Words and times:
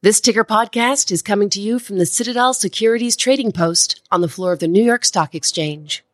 This 0.00 0.20
ticker 0.20 0.44
podcast 0.44 1.10
is 1.10 1.22
coming 1.22 1.50
to 1.50 1.60
you 1.60 1.80
from 1.80 1.98
the 1.98 2.06
Citadel 2.06 2.54
Securities 2.54 3.16
Trading 3.16 3.50
Post 3.50 4.00
on 4.12 4.20
the 4.20 4.28
floor 4.28 4.52
of 4.52 4.60
the 4.60 4.68
New 4.68 4.80
York 4.80 5.04
Stock 5.04 5.34
Exchange. 5.34 6.04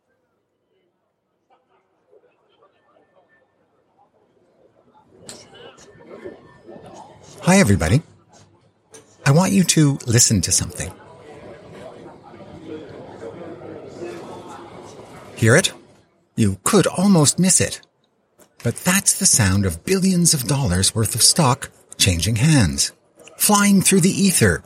Hi, 7.42 7.58
everybody. 7.58 8.00
I 9.26 9.32
want 9.32 9.52
you 9.52 9.64
to 9.64 9.98
listen 10.06 10.40
to 10.40 10.50
something. 10.50 10.90
Hear 15.36 15.56
it? 15.56 15.74
You 16.36 16.58
could 16.64 16.86
almost 16.86 17.38
miss 17.38 17.60
it. 17.60 17.82
But 18.62 18.76
that's 18.76 19.18
the 19.18 19.26
sound 19.26 19.66
of 19.66 19.84
billions 19.84 20.32
of 20.32 20.44
dollars 20.44 20.94
worth 20.94 21.14
of 21.14 21.22
stock 21.22 21.70
changing 21.98 22.36
hands, 22.36 22.92
flying 23.36 23.82
through 23.82 24.00
the 24.00 24.10
ether. 24.10 24.62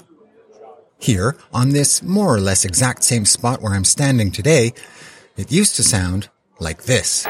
Here, 0.98 1.36
on 1.52 1.70
this 1.70 2.02
more 2.02 2.34
or 2.34 2.40
less 2.40 2.64
exact 2.64 3.04
same 3.04 3.24
spot 3.24 3.62
where 3.62 3.72
I'm 3.72 3.84
standing 3.84 4.32
today, 4.32 4.72
it 5.36 5.52
used 5.52 5.76
to 5.76 5.82
sound 5.82 6.28
like 6.59 6.82
this. 6.82 7.23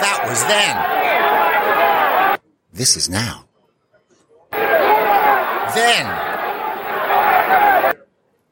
That 0.00 0.24
was 0.26 0.44
then. 0.44 2.38
This 2.72 2.96
is 2.96 3.08
now. 3.08 3.44
Then. 4.50 6.06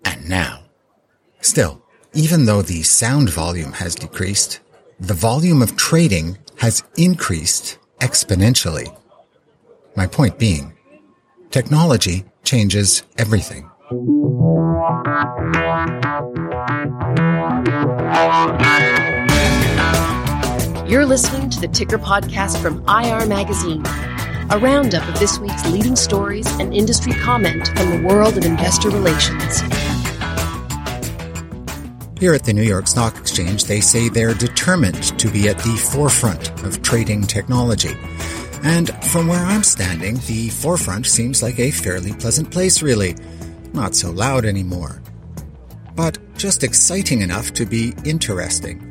And 0.05 0.29
now. 0.29 0.65
Still, 1.41 1.83
even 2.15 2.47
though 2.47 2.63
the 2.63 2.83
sound 2.83 3.31
volume 3.31 3.73
has 3.73 3.95
decreased, 3.95 4.61
the 5.01 5.15
volume 5.15 5.63
of 5.63 5.77
trading 5.77 6.39
has 6.57 6.83
increased 6.97 7.79
exponentially. 8.01 8.95
My 9.99 10.07
point 10.07 10.39
being, 10.39 10.75
technology 11.51 12.25
changes 12.45 13.03
everything. 13.17 13.69
You're 20.89 21.05
listening 21.05 21.51
to 21.51 21.59
the 21.59 21.69
Ticker 21.73 21.99
Podcast 21.99 22.63
from 22.63 22.85
IR 22.89 23.27
Magazine, 23.27 23.83
a 24.51 24.59
roundup 24.61 25.03
of 25.09 25.19
this 25.19 25.41
week's 25.41 25.69
leading 25.69 25.97
stories 25.97 26.47
and 26.61 26.73
industry 26.73 27.15
comment 27.15 27.67
from 27.77 27.91
the 27.91 28.07
world 28.07 28.39
of 28.39 28.45
investor 28.45 28.91
relations. 28.91 29.63
Here 32.21 32.35
at 32.35 32.45
the 32.45 32.53
New 32.53 32.63
York 32.63 32.87
Stock 32.87 33.17
Exchange, 33.17 33.65
they 33.65 33.81
say 33.81 34.09
they're 34.09 34.35
determined 34.35 35.19
to 35.19 35.29
be 35.29 35.49
at 35.49 35.59
the 35.59 35.77
forefront 35.93 36.51
of 36.63 36.83
trading 36.83 37.23
technology. 37.23 37.97
And 38.63 38.91
from 39.05 39.29
where 39.29 39.45
I'm 39.45 39.63
standing, 39.63 40.17
the 40.27 40.49
forefront 40.51 41.07
seems 41.07 41.43
like 41.43 41.59
a 41.59 41.71
fairly 41.71 42.13
pleasant 42.13 42.51
place, 42.51 42.83
really. 42.83 43.17
Not 43.73 43.95
so 43.95 44.11
loud 44.11 44.45
anymore. 44.45 45.03
But 45.95 46.19
just 46.37 46.63
exciting 46.63 47.23
enough 47.23 47.53
to 47.55 47.67
be 47.67 47.95
interesting. 48.05 48.85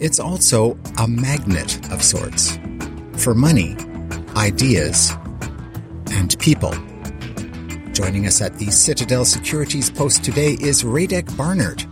It's 0.00 0.18
also 0.18 0.78
a 0.98 1.06
magnet 1.06 1.90
of 1.92 2.02
sorts 2.02 2.58
for 3.16 3.34
money, 3.34 3.76
ideas, 4.36 5.12
and 6.10 6.38
people. 6.38 6.74
Joining 7.92 8.26
us 8.26 8.42
at 8.42 8.58
the 8.58 8.70
Citadel 8.70 9.24
Securities 9.24 9.88
Post 9.88 10.24
today 10.24 10.56
is 10.60 10.82
Radek 10.82 11.26
Barnert. 11.36 11.86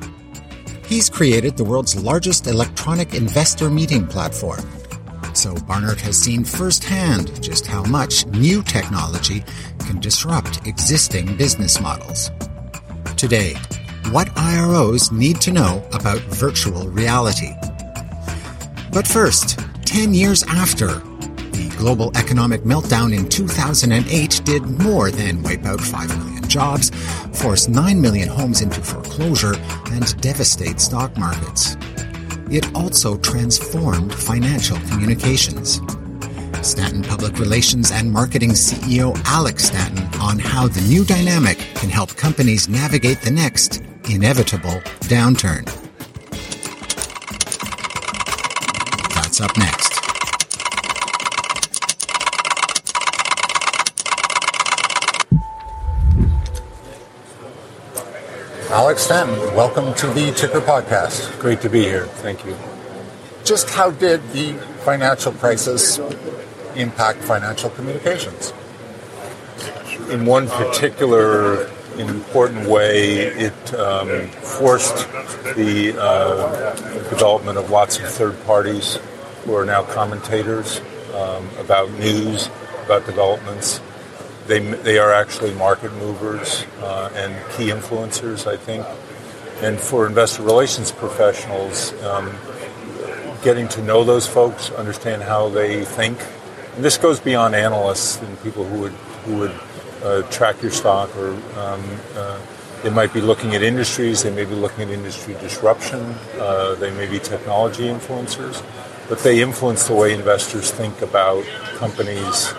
He's 0.86 1.08
created 1.08 1.56
the 1.56 1.64
world's 1.64 1.94
largest 1.96 2.46
electronic 2.46 3.14
investor 3.14 3.70
meeting 3.70 4.06
platform. 4.06 4.60
So 5.42 5.54
Barnert 5.54 6.00
has 6.02 6.16
seen 6.16 6.44
firsthand 6.44 7.42
just 7.42 7.66
how 7.66 7.82
much 7.82 8.24
new 8.26 8.62
technology 8.62 9.42
can 9.80 9.98
disrupt 9.98 10.64
existing 10.68 11.36
business 11.36 11.80
models. 11.80 12.30
Today, 13.16 13.54
what 14.12 14.28
IROs 14.36 15.10
need 15.10 15.41
to 15.41 15.50
know 15.50 15.84
about 15.92 16.20
virtual 16.20 16.86
reality. 16.91 17.50
But 18.92 19.04
first, 19.04 19.58
10 19.84 20.14
years 20.14 20.44
after, 20.44 20.86
the 20.86 21.75
global 21.76 22.16
economic 22.16 22.60
meltdown 22.60 23.12
in 23.12 23.28
2008 23.28 24.42
did 24.44 24.62
more 24.62 25.10
than 25.10 25.42
wipe 25.42 25.64
out 25.64 25.81
5 25.81 26.19
million 26.19 26.48
jobs, 26.48 26.91
force 27.32 27.66
9 27.66 28.00
million 28.00 28.28
homes 28.28 28.60
into 28.60 28.81
foreclosure, 28.81 29.56
and 29.91 30.20
devastate 30.20 30.78
stock 30.78 31.19
markets. 31.19 31.76
It 32.52 32.74
also 32.74 33.16
transformed 33.16 34.12
financial 34.12 34.76
communications. 34.90 35.80
Stanton 36.60 37.02
Public 37.02 37.38
Relations 37.38 37.90
and 37.90 38.12
Marketing 38.12 38.50
CEO 38.50 39.18
Alex 39.24 39.64
Stanton 39.64 40.04
on 40.20 40.38
how 40.38 40.68
the 40.68 40.82
new 40.82 41.02
dynamic 41.02 41.56
can 41.76 41.88
help 41.88 42.14
companies 42.14 42.68
navigate 42.68 43.22
the 43.22 43.30
next 43.30 43.78
inevitable 44.10 44.82
downturn. 45.08 45.64
That's 49.14 49.40
up 49.40 49.56
next. 49.56 50.01
Alex 58.72 59.03
Stanton, 59.03 59.38
welcome 59.55 59.93
to 59.97 60.06
the 60.06 60.33
Ticker 60.33 60.62
Podcast. 60.62 61.38
Great 61.38 61.60
to 61.60 61.69
be 61.69 61.83
here. 61.83 62.06
Thank 62.06 62.43
you. 62.47 62.56
Just 63.44 63.69
how 63.69 63.91
did 63.91 64.27
the 64.31 64.55
financial 64.83 65.31
crisis 65.33 66.00
impact 66.75 67.19
financial 67.19 67.69
communications? 67.69 68.55
In 70.09 70.25
one 70.25 70.49
particular 70.49 71.71
important 71.99 72.66
way, 72.66 73.27
it 73.27 73.75
um, 73.75 74.28
forced 74.28 75.06
the 75.55 75.94
uh, 76.00 76.75
development 77.11 77.59
of 77.59 77.69
lots 77.69 77.99
of 77.99 78.09
third 78.09 78.43
parties 78.47 78.99
who 79.44 79.55
are 79.55 79.66
now 79.66 79.82
commentators 79.82 80.81
um, 81.12 81.47
about 81.59 81.91
news, 81.99 82.49
about 82.87 83.05
developments. 83.05 83.82
They, 84.52 84.58
they 84.58 84.98
are 84.98 85.10
actually 85.10 85.54
market 85.54 85.94
movers 85.94 86.66
uh, 86.82 87.08
and 87.14 87.32
key 87.52 87.68
influencers, 87.68 88.46
I 88.46 88.58
think. 88.58 88.84
And 89.62 89.80
for 89.80 90.06
investor 90.06 90.42
relations 90.42 90.92
professionals, 90.92 91.94
um, 92.02 92.36
getting 93.42 93.66
to 93.68 93.82
know 93.82 94.04
those 94.04 94.26
folks, 94.26 94.70
understand 94.72 95.22
how 95.22 95.48
they 95.48 95.86
think. 95.86 96.18
And 96.76 96.84
this 96.84 96.98
goes 96.98 97.18
beyond 97.18 97.54
analysts 97.54 98.20
and 98.20 98.42
people 98.42 98.66
who 98.66 98.80
would 98.80 98.92
who 99.24 99.38
would 99.38 99.58
uh, 100.04 100.20
track 100.30 100.60
your 100.60 100.70
stock, 100.70 101.16
or 101.16 101.30
um, 101.58 101.82
uh, 102.14 102.38
they 102.82 102.90
might 102.90 103.14
be 103.14 103.22
looking 103.22 103.54
at 103.54 103.62
industries. 103.62 104.22
They 104.22 104.34
may 104.34 104.44
be 104.44 104.54
looking 104.54 104.82
at 104.82 104.90
industry 104.90 105.32
disruption. 105.40 106.14
Uh, 106.38 106.74
they 106.74 106.90
may 106.90 107.08
be 107.08 107.19
technology 107.19 107.84
influencers, 107.84 108.62
but 109.08 109.19
they 109.20 109.40
influence 109.40 109.88
the 109.88 109.94
way 109.94 110.12
investors 110.12 110.70
think 110.70 111.00
about 111.00 111.42
companies 111.78 112.52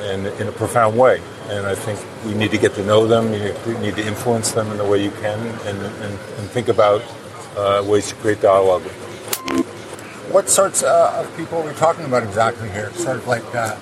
uh, 0.00 0.36
in, 0.40 0.48
a 0.48 0.52
profound 0.52 0.96
way. 0.98 1.20
And 1.48 1.66
I 1.66 1.74
think 1.74 1.98
you 2.26 2.34
need 2.34 2.50
to 2.50 2.58
get 2.58 2.74
to 2.74 2.84
know 2.84 3.06
them. 3.06 3.32
You 3.32 3.78
need 3.78 3.96
to 3.96 4.06
influence 4.06 4.52
them 4.52 4.70
in 4.70 4.78
the 4.78 4.84
way 4.84 5.02
you 5.02 5.10
can, 5.10 5.38
and, 5.66 5.78
and, 5.82 6.02
and 6.04 6.50
think 6.50 6.68
about 6.68 7.02
uh, 7.56 7.82
ways 7.86 8.08
to 8.08 8.14
create 8.16 8.40
dialogue 8.40 8.84
with 8.84 9.00
them. 9.00 9.62
What 10.32 10.50
sorts 10.50 10.82
uh, 10.82 11.24
of 11.24 11.36
people 11.36 11.58
are 11.58 11.66
we 11.66 11.74
talking 11.74 12.04
about 12.04 12.22
exactly 12.22 12.68
here? 12.70 12.92
Sort 12.92 13.16
of 13.16 13.26
like 13.26 13.42
uh, 13.54 13.76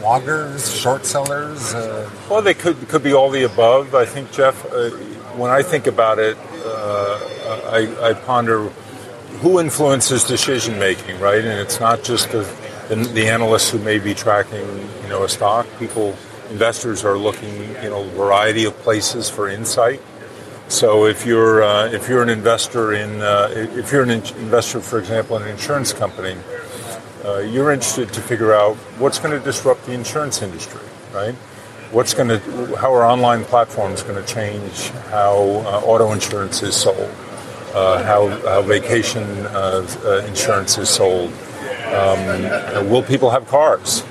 bloggers, 0.00 0.80
short 0.80 1.04
sellers? 1.04 1.74
Uh... 1.74 2.10
Well, 2.30 2.40
they 2.40 2.54
could 2.54 2.88
could 2.88 3.02
be 3.02 3.12
all 3.12 3.30
the 3.30 3.44
above. 3.44 3.94
I 3.94 4.06
think, 4.06 4.32
Jeff, 4.32 4.64
uh, 4.72 4.90
when 5.36 5.50
I 5.50 5.62
think 5.62 5.86
about 5.86 6.18
it, 6.18 6.38
uh, 6.64 7.70
I, 7.70 8.10
I, 8.10 8.12
ponder 8.14 8.68
who 9.40 9.60
influences 9.60 10.24
decision 10.24 10.78
making, 10.78 11.18
right? 11.20 11.44
And 11.44 11.60
it's 11.60 11.80
not 11.80 12.02
just 12.02 12.30
the, 12.32 12.42
the, 12.90 12.96
the 12.96 13.28
analysts 13.28 13.70
who 13.70 13.78
may 13.78 13.98
be 13.98 14.14
tracking, 14.14 14.66
you 15.02 15.08
know, 15.08 15.22
a 15.22 15.28
stock. 15.28 15.66
People, 15.78 16.08
investors 16.50 17.04
are 17.04 17.16
looking, 17.16 17.54
you 17.82 17.88
know, 17.88 18.02
a 18.02 18.08
variety 18.08 18.64
of 18.64 18.76
places 18.78 19.30
for 19.30 19.48
insight. 19.48 20.02
So 20.66 21.06
if 21.06 21.24
you're 21.24 21.62
uh, 21.62 21.86
if 21.86 22.08
you're 22.08 22.22
an 22.22 22.28
investor 22.28 22.92
in 22.92 23.22
uh, 23.22 23.48
if 23.52 23.90
you're 23.92 24.02
an 24.02 24.10
in- 24.10 24.36
investor, 24.38 24.80
for 24.80 24.98
example, 24.98 25.36
in 25.36 25.42
an 25.42 25.48
insurance 25.48 25.92
company, 25.92 26.36
uh, 27.24 27.38
you're 27.38 27.72
interested 27.72 28.12
to 28.12 28.20
figure 28.20 28.52
out 28.52 28.76
what's 28.98 29.18
going 29.18 29.36
to 29.36 29.44
disrupt 29.44 29.86
the 29.86 29.92
insurance 29.92 30.42
industry, 30.42 30.80
right? 31.12 31.34
What's 31.92 32.14
going 32.14 32.28
to 32.28 32.38
how 32.76 32.94
are 32.94 33.04
online 33.04 33.44
platforms 33.44 34.02
going 34.02 34.24
to 34.24 34.32
change 34.32 34.90
how 35.10 35.34
uh, 35.66 35.82
auto 35.84 36.12
insurance 36.12 36.62
is 36.62 36.76
sold, 36.76 37.10
uh, 37.74 38.02
how, 38.04 38.28
how 38.46 38.62
vacation 38.62 39.24
uh, 39.46 40.24
insurance 40.28 40.78
is 40.78 40.88
sold? 40.88 41.32
Um, 41.92 42.88
will 42.90 43.02
people 43.02 43.30
have 43.30 43.46
cars? 43.48 44.02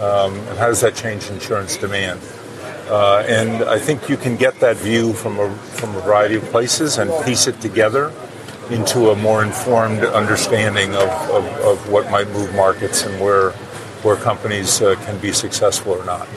Um, 0.00 0.34
and 0.34 0.58
how 0.58 0.66
does 0.66 0.80
that 0.80 0.94
change 0.94 1.28
insurance 1.28 1.76
demand? 1.76 2.20
Uh, 2.88 3.24
and 3.28 3.64
I 3.64 3.78
think 3.78 4.08
you 4.08 4.16
can 4.16 4.36
get 4.36 4.60
that 4.60 4.76
view 4.76 5.12
from 5.12 5.38
a, 5.38 5.54
from 5.54 5.94
a 5.94 6.00
variety 6.00 6.36
of 6.36 6.44
places 6.44 6.98
and 6.98 7.10
piece 7.24 7.46
it 7.46 7.60
together 7.60 8.12
into 8.70 9.10
a 9.10 9.16
more 9.16 9.42
informed 9.42 10.04
understanding 10.04 10.94
of, 10.94 11.08
of, 11.30 11.44
of 11.64 11.90
what 11.90 12.10
might 12.10 12.28
move 12.30 12.54
markets 12.54 13.02
and 13.02 13.20
where 13.20 13.52
where 14.02 14.16
companies 14.16 14.80
uh, 14.80 14.94
can 15.04 15.18
be 15.18 15.32
successful 15.32 15.92
or 15.92 16.04
not. 16.04 16.28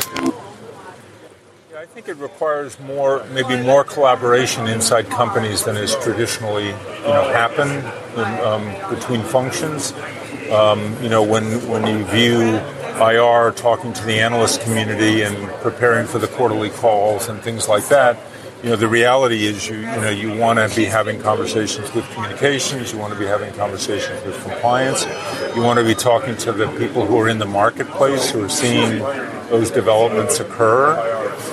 I 1.77 1.85
think 1.85 2.07
it 2.07 2.17
requires 2.17 2.79
more, 2.79 3.23
maybe 3.33 3.61
more 3.61 3.83
collaboration 3.83 4.67
inside 4.67 5.09
companies 5.09 5.63
than 5.63 5.75
has 5.75 5.95
traditionally, 5.97 6.67
you 6.67 7.07
know, 7.07 7.29
happened 7.31 7.71
in, 8.17 8.45
um, 8.45 8.93
between 8.93 9.21
functions. 9.21 9.93
Um, 10.51 11.01
you 11.01 11.09
know, 11.09 11.23
when 11.23 11.65
when 11.69 11.87
you 11.87 12.03
view 12.05 12.59
IR 13.01 13.51
talking 13.51 13.93
to 13.93 14.03
the 14.03 14.19
analyst 14.19 14.61
community 14.61 15.21
and 15.21 15.35
preparing 15.61 16.05
for 16.05 16.19
the 16.19 16.27
quarterly 16.27 16.69
calls 16.69 17.29
and 17.29 17.41
things 17.41 17.69
like 17.69 17.87
that, 17.87 18.19
you 18.63 18.69
know, 18.69 18.75
the 18.75 18.87
reality 18.87 19.45
is 19.45 19.67
you, 19.67 19.77
you 19.77 19.85
know, 19.85 20.09
you 20.09 20.37
want 20.37 20.59
to 20.59 20.75
be 20.75 20.85
having 20.85 21.19
conversations 21.19 21.91
with 21.93 22.07
communications, 22.11 22.93
you 22.93 22.99
want 22.99 23.11
to 23.11 23.17
be 23.17 23.25
having 23.25 23.51
conversations 23.53 24.23
with 24.23 24.39
compliance, 24.43 25.05
you 25.55 25.63
want 25.63 25.79
to 25.79 25.85
be 25.85 25.95
talking 25.95 26.35
to 26.37 26.51
the 26.51 26.67
people 26.77 27.05
who 27.05 27.17
are 27.17 27.27
in 27.27 27.39
the 27.39 27.45
marketplace 27.45 28.29
who 28.29 28.43
are 28.43 28.49
seeing 28.49 28.99
those 29.49 29.71
developments 29.71 30.39
occur 30.39 30.91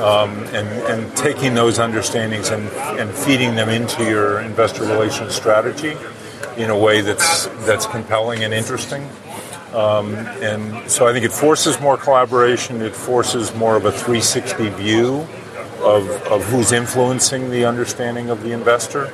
um, 0.03 0.31
and, 0.55 0.69
and 0.69 1.17
taking 1.17 1.55
those 1.55 1.79
understandings 1.79 2.51
and, 2.51 2.69
and 3.01 3.11
feeding 3.11 3.55
them 3.55 3.71
into 3.71 4.05
your 4.05 4.41
investor 4.41 4.83
relations 4.83 5.35
strategy 5.35 5.97
in 6.57 6.71
a 6.71 6.79
way 6.79 7.01
that's, 7.01 7.47
that's 7.67 7.87
compelling 7.87 8.45
and 8.45 8.53
interesting. 8.53 9.09
Um, 9.75 10.15
and 10.15 10.91
so 10.91 11.07
I 11.07 11.13
think 11.13 11.25
it 11.25 11.33
forces 11.33 11.81
more 11.81 11.97
collaboration, 11.97 12.81
it 12.81 12.95
forces 12.95 13.55
more 13.55 13.77
of 13.77 13.85
a 13.85 13.93
360 13.93 14.71
view 14.71 15.27
of, 15.81 16.09
of 16.27 16.45
who's 16.47 16.73
influencing 16.73 17.51
the 17.51 17.65
understanding 17.65 18.31
of 18.31 18.43
the 18.43 18.53
investor, 18.53 19.13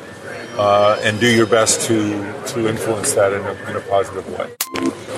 uh, 0.57 0.99
and 1.03 1.19
do 1.19 1.27
your 1.27 1.47
best 1.47 1.81
to, 1.89 2.11
to 2.47 2.69
influence 2.69 3.13
that 3.15 3.33
in 3.33 3.41
a, 3.41 3.71
in 3.71 3.77
a 3.77 3.81
positive 3.81 4.27
way. 4.39 4.55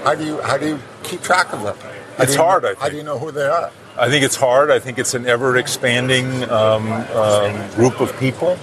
How 0.02 0.14
do 0.14 0.24
you 0.24 0.40
how 0.40 0.56
do 0.56 0.68
you 0.68 0.78
keep 1.02 1.20
track 1.20 1.52
of 1.52 1.62
them? 1.62 1.76
How 2.16 2.22
it's 2.22 2.36
hard. 2.36 2.64
I 2.64 2.68
think. 2.68 2.78
How 2.78 2.88
do 2.88 2.96
you 2.96 3.02
know 3.02 3.18
who 3.18 3.32
they 3.32 3.46
are? 3.46 3.70
I 3.98 4.08
think 4.08 4.24
it's 4.24 4.36
hard. 4.36 4.70
I 4.70 4.78
think 4.78 4.98
it's 4.98 5.14
an 5.14 5.26
ever 5.26 5.56
expanding 5.56 6.48
um, 6.50 6.92
um, 6.92 7.70
group 7.72 8.00
of 8.00 8.16
people. 8.18 8.56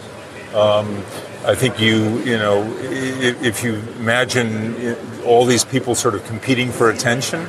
I 1.45 1.55
think 1.55 1.77
you, 1.77 2.19
you 2.19 2.37
know, 2.37 2.63
if 2.79 3.65
you 3.65 3.75
imagine 3.99 4.95
all 5.25 5.45
these 5.45 5.65
people 5.65 5.93
sort 5.93 6.15
of 6.15 6.23
competing 6.25 6.71
for 6.71 6.89
attention 6.89 7.41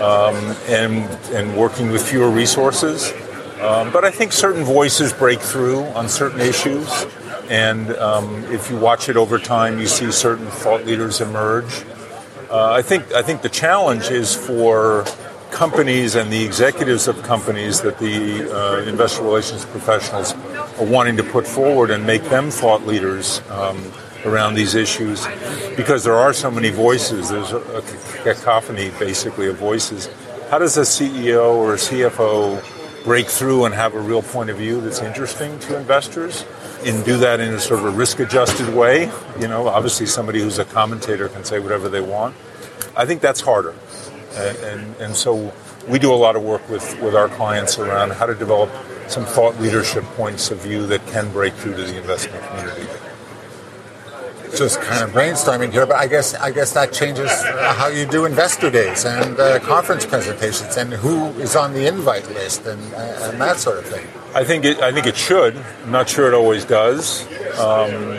um, 0.00 0.36
and 0.68 1.10
and 1.32 1.56
working 1.56 1.90
with 1.90 2.08
fewer 2.08 2.30
resources, 2.30 3.12
um, 3.60 3.90
but 3.90 4.04
I 4.04 4.12
think 4.12 4.32
certain 4.32 4.62
voices 4.62 5.12
break 5.12 5.40
through 5.40 5.82
on 5.96 6.08
certain 6.08 6.40
issues, 6.40 7.06
and 7.50 7.90
um, 7.96 8.44
if 8.52 8.70
you 8.70 8.76
watch 8.76 9.08
it 9.08 9.16
over 9.16 9.40
time, 9.40 9.80
you 9.80 9.88
see 9.88 10.12
certain 10.12 10.46
thought 10.46 10.86
leaders 10.86 11.20
emerge. 11.20 11.84
Uh, 12.50 12.70
I 12.70 12.82
think 12.82 13.12
I 13.14 13.22
think 13.22 13.42
the 13.42 13.48
challenge 13.48 14.10
is 14.10 14.36
for 14.36 15.04
companies 15.50 16.14
and 16.14 16.32
the 16.32 16.44
executives 16.44 17.08
of 17.08 17.20
companies 17.24 17.80
that 17.80 17.98
the 17.98 18.52
uh, 18.52 18.82
investor 18.88 19.22
relations 19.22 19.64
professionals 19.64 20.34
wanting 20.80 21.16
to 21.16 21.22
put 21.22 21.46
forward 21.46 21.90
and 21.90 22.06
make 22.06 22.22
them 22.24 22.50
thought 22.50 22.86
leaders 22.86 23.40
um, 23.50 23.92
around 24.24 24.54
these 24.54 24.74
issues 24.74 25.26
because 25.76 26.04
there 26.04 26.14
are 26.16 26.32
so 26.32 26.50
many 26.50 26.70
voices. 26.70 27.30
There's 27.30 27.52
a, 27.52 27.58
a 27.58 27.82
cacophony, 28.22 28.90
basically, 28.98 29.48
of 29.48 29.56
voices. 29.56 30.08
How 30.50 30.58
does 30.58 30.76
a 30.76 30.82
CEO 30.82 31.54
or 31.54 31.74
a 31.74 31.76
CFO 31.76 32.62
break 33.04 33.26
through 33.26 33.66
and 33.66 33.74
have 33.74 33.94
a 33.94 34.00
real 34.00 34.22
point 34.22 34.48
of 34.48 34.56
view 34.56 34.80
that's 34.80 35.00
interesting 35.00 35.58
to 35.60 35.76
investors 35.76 36.44
and 36.86 37.04
do 37.04 37.18
that 37.18 37.38
in 37.38 37.52
a 37.52 37.60
sort 37.60 37.80
of 37.80 37.86
a 37.86 37.90
risk 37.90 38.18
adjusted 38.18 38.74
way. 38.74 39.10
You 39.38 39.46
know, 39.46 39.68
obviously 39.68 40.06
somebody 40.06 40.40
who's 40.40 40.58
a 40.58 40.64
commentator 40.64 41.28
can 41.28 41.44
say 41.44 41.58
whatever 41.58 41.88
they 41.88 42.00
want. 42.00 42.34
I 42.96 43.04
think 43.04 43.20
that's 43.20 43.40
harder. 43.42 43.74
And, 44.34 44.56
and, 44.58 44.96
and 44.96 45.16
so 45.16 45.52
we 45.86 45.98
do 45.98 46.12
a 46.12 46.16
lot 46.16 46.34
of 46.34 46.42
work 46.42 46.66
with, 46.68 47.00
with 47.02 47.14
our 47.14 47.28
clients 47.28 47.78
around 47.78 48.12
how 48.12 48.26
to 48.26 48.34
develop 48.34 48.70
some 49.10 49.24
thought 49.24 49.58
leadership 49.60 50.04
points 50.16 50.50
of 50.50 50.58
view 50.60 50.86
that 50.86 51.06
can 51.08 51.30
break 51.32 51.54
through 51.54 51.76
to 51.76 51.82
the 51.82 51.96
investment 51.96 52.44
community 52.48 52.86
just 54.56 54.80
kind 54.80 55.02
of 55.02 55.10
brainstorming 55.10 55.72
here, 55.72 55.86
but 55.86 55.96
I 55.96 56.06
guess 56.06 56.34
I 56.34 56.50
guess 56.50 56.72
that 56.72 56.92
changes 56.92 57.30
how 57.42 57.88
you 57.88 58.06
do 58.06 58.24
investor 58.24 58.70
days 58.70 59.04
and 59.04 59.38
uh, 59.38 59.58
conference 59.60 60.06
presentations 60.06 60.76
and 60.76 60.92
who 60.92 61.28
is 61.40 61.56
on 61.56 61.72
the 61.72 61.86
invite 61.86 62.28
list 62.30 62.66
and, 62.66 62.80
uh, 62.94 63.30
and 63.30 63.40
that 63.40 63.58
sort 63.58 63.78
of 63.78 63.86
thing. 63.86 64.06
I 64.34 64.44
think 64.44 64.64
it, 64.64 64.80
I 64.80 64.92
think 64.92 65.06
it 65.06 65.16
should. 65.16 65.56
I'm 65.56 65.92
not 65.92 66.08
sure 66.08 66.26
it 66.26 66.34
always 66.34 66.64
does, 66.64 67.22
um, 67.58 68.18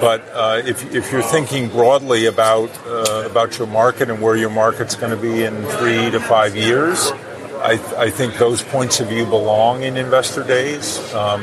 but 0.00 0.26
uh, 0.32 0.62
if, 0.64 0.94
if 0.94 1.12
you're 1.12 1.22
thinking 1.22 1.68
broadly 1.68 2.26
about 2.26 2.70
uh, 2.86 3.28
about 3.30 3.58
your 3.58 3.66
market 3.66 4.10
and 4.10 4.20
where 4.20 4.36
your 4.36 4.50
market's 4.50 4.94
going 4.94 5.10
to 5.10 5.20
be 5.20 5.44
in 5.44 5.64
three 5.64 6.10
to 6.10 6.20
five 6.20 6.56
years, 6.56 7.12
I, 7.62 7.72
I 7.96 8.10
think 8.10 8.38
those 8.38 8.62
points 8.62 9.00
of 9.00 9.08
view 9.08 9.24
belong 9.24 9.82
in 9.82 9.96
investor 9.96 10.42
days. 10.42 10.98
Um, 11.14 11.42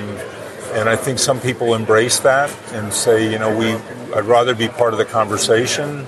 and 0.74 0.88
I 0.88 0.96
think 0.96 1.18
some 1.18 1.40
people 1.40 1.74
embrace 1.74 2.20
that 2.20 2.56
and 2.74 2.94
say, 2.94 3.32
you 3.32 3.40
know, 3.40 3.58
we 3.58 3.74
I'd 4.14 4.26
rather 4.26 4.56
be 4.56 4.68
part 4.68 4.94
of 4.94 5.00
the 5.00 5.06
conversation 5.06 6.06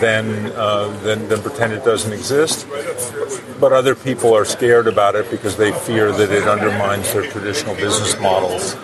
than, 0.00 0.46
uh, 0.52 0.88
than, 1.02 1.28
than 1.28 1.42
pretend 1.42 1.72
it 1.72 1.84
doesn't 1.84 2.12
exist. 2.12 2.66
But 3.60 3.72
other 3.72 3.94
people 3.94 4.34
are 4.34 4.44
scared 4.44 4.86
about 4.86 5.14
it 5.14 5.30
because 5.30 5.56
they 5.56 5.72
fear 5.72 6.12
that 6.12 6.30
it 6.30 6.48
undermines 6.48 7.12
their 7.12 7.28
traditional 7.30 7.74
business 7.74 8.18
models. 8.20 8.74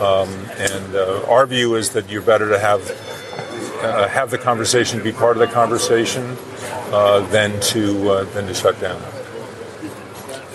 Um, 0.00 0.28
and 0.58 0.94
uh, 0.94 1.24
our 1.28 1.46
view 1.46 1.76
is 1.76 1.90
that 1.90 2.10
you're 2.10 2.22
better 2.22 2.48
to 2.50 2.58
have 2.58 2.82
uh, 3.80 4.08
have 4.08 4.30
the 4.30 4.38
conversation, 4.38 5.00
be 5.02 5.12
part 5.12 5.36
of 5.36 5.40
the 5.40 5.46
conversation, 5.54 6.36
uh, 6.92 7.20
than 7.30 7.58
to 7.60 8.10
uh, 8.10 8.24
than 8.34 8.46
to 8.46 8.52
shut 8.52 8.78
down. 8.80 9.00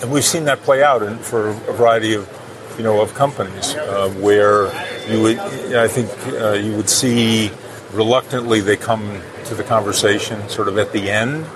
And 0.02 0.10
we've 0.12 0.24
seen 0.24 0.44
that 0.44 0.60
play 0.60 0.82
out 0.82 1.02
in, 1.02 1.18
for 1.18 1.48
a 1.48 1.72
variety 1.72 2.14
of 2.14 2.28
you 2.76 2.82
know, 2.82 3.00
of 3.00 3.14
companies 3.14 3.74
uh, 3.74 4.08
where 4.20 4.66
you 5.08 5.22
would, 5.22 5.38
I 5.38 5.86
think 5.86 6.10
uh, 6.40 6.52
you 6.52 6.74
would 6.76 6.88
see 6.88 7.50
reluctantly 7.92 8.60
they 8.60 8.76
come 8.76 9.20
to 9.44 9.54
the 9.54 9.62
conversation 9.62 10.48
sort 10.48 10.68
of 10.68 10.78
at 10.78 10.92
the 10.92 11.10
end, 11.10 11.46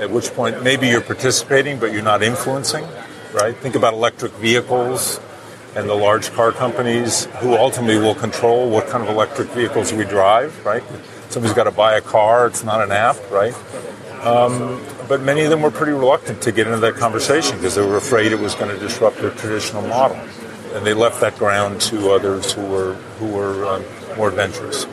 at 0.00 0.10
which 0.10 0.32
point 0.32 0.62
maybe 0.62 0.88
you're 0.88 1.02
participating 1.02 1.78
but 1.78 1.92
you're 1.92 2.02
not 2.02 2.22
influencing, 2.22 2.84
right? 3.34 3.54
Think 3.56 3.74
about 3.74 3.92
electric 3.92 4.32
vehicles 4.32 5.20
and 5.76 5.88
the 5.88 5.94
large 5.94 6.30
car 6.32 6.52
companies 6.52 7.26
who 7.40 7.54
ultimately 7.54 7.98
will 7.98 8.14
control 8.14 8.70
what 8.70 8.86
kind 8.88 9.02
of 9.02 9.10
electric 9.10 9.48
vehicles 9.48 9.92
we 9.92 10.04
drive, 10.04 10.64
right? 10.64 10.82
Somebody's 11.28 11.54
got 11.54 11.64
to 11.64 11.72
buy 11.72 11.96
a 11.96 12.00
car, 12.00 12.46
it's 12.46 12.64
not 12.64 12.80
an 12.80 12.92
app, 12.92 13.16
right? 13.30 13.54
Um, 14.24 14.80
but 15.08 15.20
many 15.20 15.42
of 15.42 15.50
them 15.50 15.62
were 15.62 15.70
pretty 15.70 15.92
reluctant 15.92 16.42
to 16.42 16.52
get 16.52 16.66
into 16.66 16.78
that 16.80 16.94
conversation 16.94 17.56
because 17.56 17.74
they 17.74 17.86
were 17.86 17.96
afraid 17.96 18.32
it 18.32 18.38
was 18.38 18.54
going 18.54 18.70
to 18.70 18.78
disrupt 18.78 19.18
their 19.18 19.30
traditional 19.30 19.82
model 19.82 20.18
and 20.74 20.84
they 20.84 20.92
left 20.92 21.20
that 21.20 21.38
ground 21.38 21.80
to 21.80 22.10
others 22.10 22.52
who 22.52 22.66
were 22.66 22.94
who 23.18 23.28
were 23.28 23.64
um, 23.64 23.84
more 24.16 24.28
adventurous. 24.28 24.86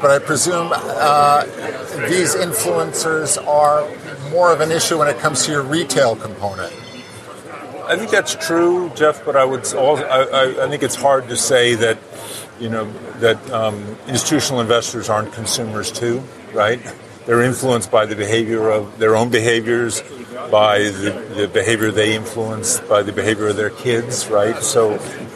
But 0.00 0.10
I 0.10 0.18
presume 0.18 0.72
uh, 0.72 1.44
these 2.08 2.34
influencers 2.34 3.44
are 3.46 3.88
more 4.30 4.52
of 4.52 4.60
an 4.60 4.70
issue 4.70 4.98
when 4.98 5.08
it 5.08 5.18
comes 5.18 5.46
to 5.46 5.52
your 5.52 5.62
retail 5.62 6.16
component. 6.16 6.72
I 7.88 7.96
think 7.96 8.10
that's 8.10 8.34
true, 8.34 8.90
Jeff. 8.94 9.24
But 9.24 9.36
I 9.36 9.44
would 9.44 9.60
also, 9.74 10.04
I, 10.04 10.64
I 10.64 10.68
think 10.68 10.82
it's 10.82 10.96
hard 10.96 11.28
to 11.28 11.36
say 11.36 11.74
that 11.76 11.98
you 12.60 12.68
know 12.68 12.92
that 13.20 13.50
um, 13.50 13.96
institutional 14.06 14.60
investors 14.60 15.08
aren't 15.08 15.32
consumers 15.32 15.90
too, 15.90 16.22
right? 16.52 16.80
They're 17.26 17.42
influenced 17.42 17.90
by 17.90 18.06
the 18.06 18.14
behavior 18.14 18.70
of 18.70 18.98
their 18.98 19.16
own 19.16 19.30
behaviors, 19.30 20.00
by 20.50 20.78
the, 20.78 21.10
the 21.34 21.48
behavior 21.48 21.90
they 21.90 22.14
influence, 22.14 22.78
by 22.80 23.02
the 23.02 23.12
behavior 23.12 23.48
of 23.48 23.56
their 23.56 23.70
kids, 23.70 24.28
right? 24.28 24.62
So 24.62 24.92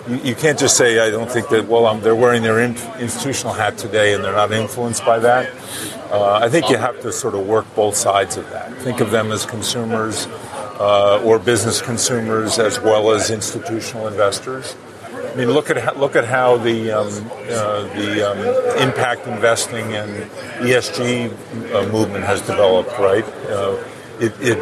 you, 0.09 0.17
you 0.19 0.35
can't 0.37 0.59
just 0.59 0.77
say, 0.77 1.01
I 1.01 1.11
don't 1.11 1.31
think 1.31 1.49
that, 1.49 1.67
well, 1.67 1.87
um, 1.87 2.01
they're 2.01 2.15
wearing 2.15 2.43
their 2.43 2.61
in, 2.61 2.77
institutional 3.01 3.55
hat 3.55 3.77
today 3.77 4.15
and 4.15 4.23
they're 4.23 4.33
not 4.33 4.53
influenced 4.53 5.05
by 5.05 5.19
that. 5.19 5.53
Uh, 6.13 6.35
I 6.43 6.49
think 6.49 6.71
you 6.71 6.77
have 6.77 7.01
to 7.03 7.13
sort 7.13 7.35
of 7.35 7.47
work 7.47 7.67
both 7.75 7.97
sides 7.97 8.37
of 8.37 8.49
that. 8.51 8.73
Think 8.79 9.01
of 9.01 9.11
them 9.11 9.33
as 9.33 9.45
consumers 9.45 10.29
uh, 10.79 11.23
or 11.25 11.39
business 11.39 11.83
consumers 11.83 12.59
as 12.59 12.81
well 12.81 13.11
as 13.11 13.31
institutional 13.31 14.07
investors. 14.07 14.77
I 15.31 15.37
mean, 15.37 15.51
look 15.51 15.71
at 15.71 15.77
how, 15.77 15.95
look 15.95 16.17
at 16.17 16.25
how 16.25 16.57
the 16.57 16.91
um, 16.91 17.07
uh, 17.49 17.83
the 17.95 18.31
um, 18.31 18.83
impact 18.83 19.29
investing 19.29 19.93
and 19.95 20.29
ESG 20.59 21.31
uh, 21.73 21.93
movement 21.93 22.25
has 22.25 22.41
developed, 22.41 22.99
right? 22.99 23.25
Uh, 23.49 23.83
it, 24.19 24.33
it, 24.41 24.59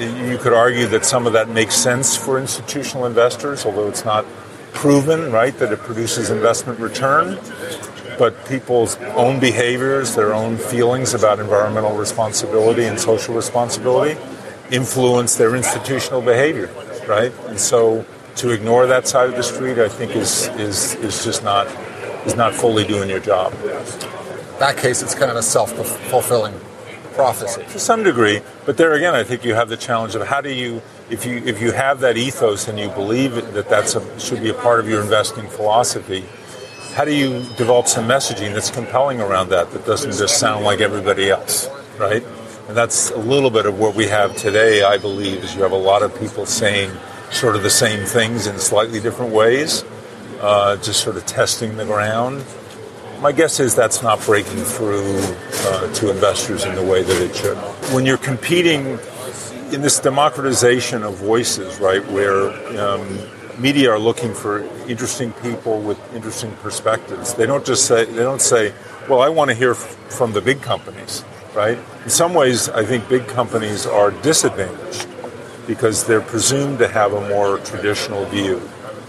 it, 0.00 0.30
you 0.30 0.38
could 0.38 0.54
argue 0.54 0.86
that 0.86 1.04
some 1.04 1.26
of 1.26 1.34
that 1.34 1.48
makes 1.50 1.74
sense 1.74 2.16
for 2.16 2.38
institutional 2.38 3.04
investors, 3.04 3.66
although 3.66 3.86
it's 3.86 4.04
not 4.04 4.24
proven, 4.72 5.30
right, 5.30 5.56
that 5.58 5.72
it 5.72 5.80
produces 5.80 6.30
investment 6.30 6.78
return. 6.80 7.38
But 8.18 8.46
people's 8.46 8.96
own 9.14 9.38
behaviors, 9.38 10.16
their 10.16 10.34
own 10.34 10.56
feelings 10.56 11.14
about 11.14 11.38
environmental 11.38 11.96
responsibility 11.96 12.84
and 12.84 12.98
social 12.98 13.34
responsibility 13.34 14.18
influence 14.70 15.36
their 15.36 15.54
institutional 15.54 16.20
behavior, 16.20 16.68
right? 17.06 17.32
And 17.46 17.60
so 17.60 18.04
to 18.38 18.50
ignore 18.50 18.86
that 18.86 19.06
side 19.06 19.28
of 19.28 19.36
the 19.36 19.42
street, 19.42 19.78
I 19.78 19.88
think 19.88 20.16
is 20.16 20.48
is 20.58 20.94
is 20.96 21.24
just 21.24 21.42
not 21.44 21.66
is 22.26 22.36
not 22.36 22.54
fully 22.54 22.84
doing 22.84 23.08
your 23.08 23.20
job. 23.20 23.52
In 23.54 24.58
that 24.60 24.76
case, 24.76 25.02
it's 25.02 25.14
kind 25.14 25.30
of 25.30 25.36
a 25.36 25.42
self 25.42 25.72
fulfilling 25.72 26.54
prophecy. 27.14 27.64
To 27.72 27.78
some 27.80 28.04
degree, 28.04 28.40
but 28.64 28.76
there 28.76 28.92
again, 28.94 29.14
I 29.14 29.24
think 29.24 29.44
you 29.44 29.54
have 29.54 29.68
the 29.68 29.76
challenge 29.76 30.14
of 30.14 30.26
how 30.26 30.40
do 30.40 30.52
you, 30.52 30.80
if 31.10 31.26
you 31.26 31.38
if 31.44 31.60
you 31.60 31.72
have 31.72 32.00
that 32.00 32.16
ethos 32.16 32.68
and 32.68 32.78
you 32.78 32.88
believe 32.90 33.34
that 33.54 33.68
that's 33.68 33.96
a, 33.96 34.20
should 34.20 34.40
be 34.40 34.50
a 34.50 34.54
part 34.54 34.78
of 34.78 34.88
your 34.88 35.02
investing 35.02 35.48
philosophy, 35.48 36.24
how 36.94 37.04
do 37.04 37.14
you 37.14 37.42
develop 37.56 37.88
some 37.88 38.06
messaging 38.06 38.54
that's 38.54 38.70
compelling 38.70 39.20
around 39.20 39.48
that 39.50 39.72
that 39.72 39.84
doesn't 39.84 40.12
just 40.12 40.38
sound 40.38 40.64
like 40.64 40.80
everybody 40.80 41.28
else, 41.28 41.68
right? 41.98 42.24
And 42.68 42.76
that's 42.76 43.10
a 43.10 43.18
little 43.18 43.50
bit 43.50 43.66
of 43.66 43.78
what 43.80 43.96
we 43.96 44.06
have 44.06 44.36
today, 44.36 44.84
I 44.84 44.98
believe, 44.98 45.42
is 45.42 45.56
you 45.56 45.62
have 45.62 45.72
a 45.72 45.76
lot 45.76 46.02
of 46.02 46.16
people 46.20 46.46
saying 46.46 46.90
sort 47.30 47.56
of 47.56 47.62
the 47.62 47.70
same 47.70 48.04
things 48.04 48.46
in 48.46 48.58
slightly 48.58 49.00
different 49.00 49.32
ways, 49.32 49.84
uh, 50.40 50.76
just 50.76 51.02
sort 51.02 51.16
of 51.16 51.26
testing 51.26 51.76
the 51.76 51.84
ground. 51.84 52.44
My 53.20 53.32
guess 53.32 53.58
is 53.60 53.74
that's 53.74 54.02
not 54.02 54.24
breaking 54.24 54.58
through 54.58 55.18
uh, 55.18 55.92
to 55.94 56.10
investors 56.10 56.64
in 56.64 56.74
the 56.74 56.82
way 56.84 57.02
that 57.02 57.22
it 57.22 57.34
should. 57.34 57.56
When 57.92 58.06
you're 58.06 58.16
competing 58.16 58.98
in 59.72 59.82
this 59.82 59.98
democratization 59.98 61.02
of 61.02 61.16
voices, 61.16 61.80
right, 61.80 62.04
where 62.10 62.50
um, 62.80 63.18
media 63.58 63.90
are 63.90 63.98
looking 63.98 64.32
for 64.32 64.62
interesting 64.88 65.32
people 65.42 65.80
with 65.80 65.98
interesting 66.14 66.52
perspectives, 66.62 67.34
they 67.34 67.44
don't 67.44 67.66
just 67.66 67.86
say 67.86 68.04
they 68.04 68.22
don't 68.22 68.40
say, 68.40 68.72
"Well, 69.08 69.20
I 69.20 69.28
want 69.28 69.50
to 69.50 69.54
hear 69.56 69.72
f- 69.72 69.96
from 70.08 70.32
the 70.32 70.40
big 70.40 70.62
companies." 70.62 71.24
Right? 71.54 71.78
In 72.04 72.10
some 72.10 72.34
ways, 72.34 72.68
I 72.68 72.84
think 72.84 73.08
big 73.08 73.26
companies 73.26 73.84
are 73.84 74.12
disadvantaged 74.12 75.08
because 75.68 76.04
they're 76.04 76.20
presumed 76.20 76.80
to 76.80 76.88
have 76.88 77.12
a 77.12 77.28
more 77.28 77.58
traditional 77.58 78.24
view, 78.24 78.60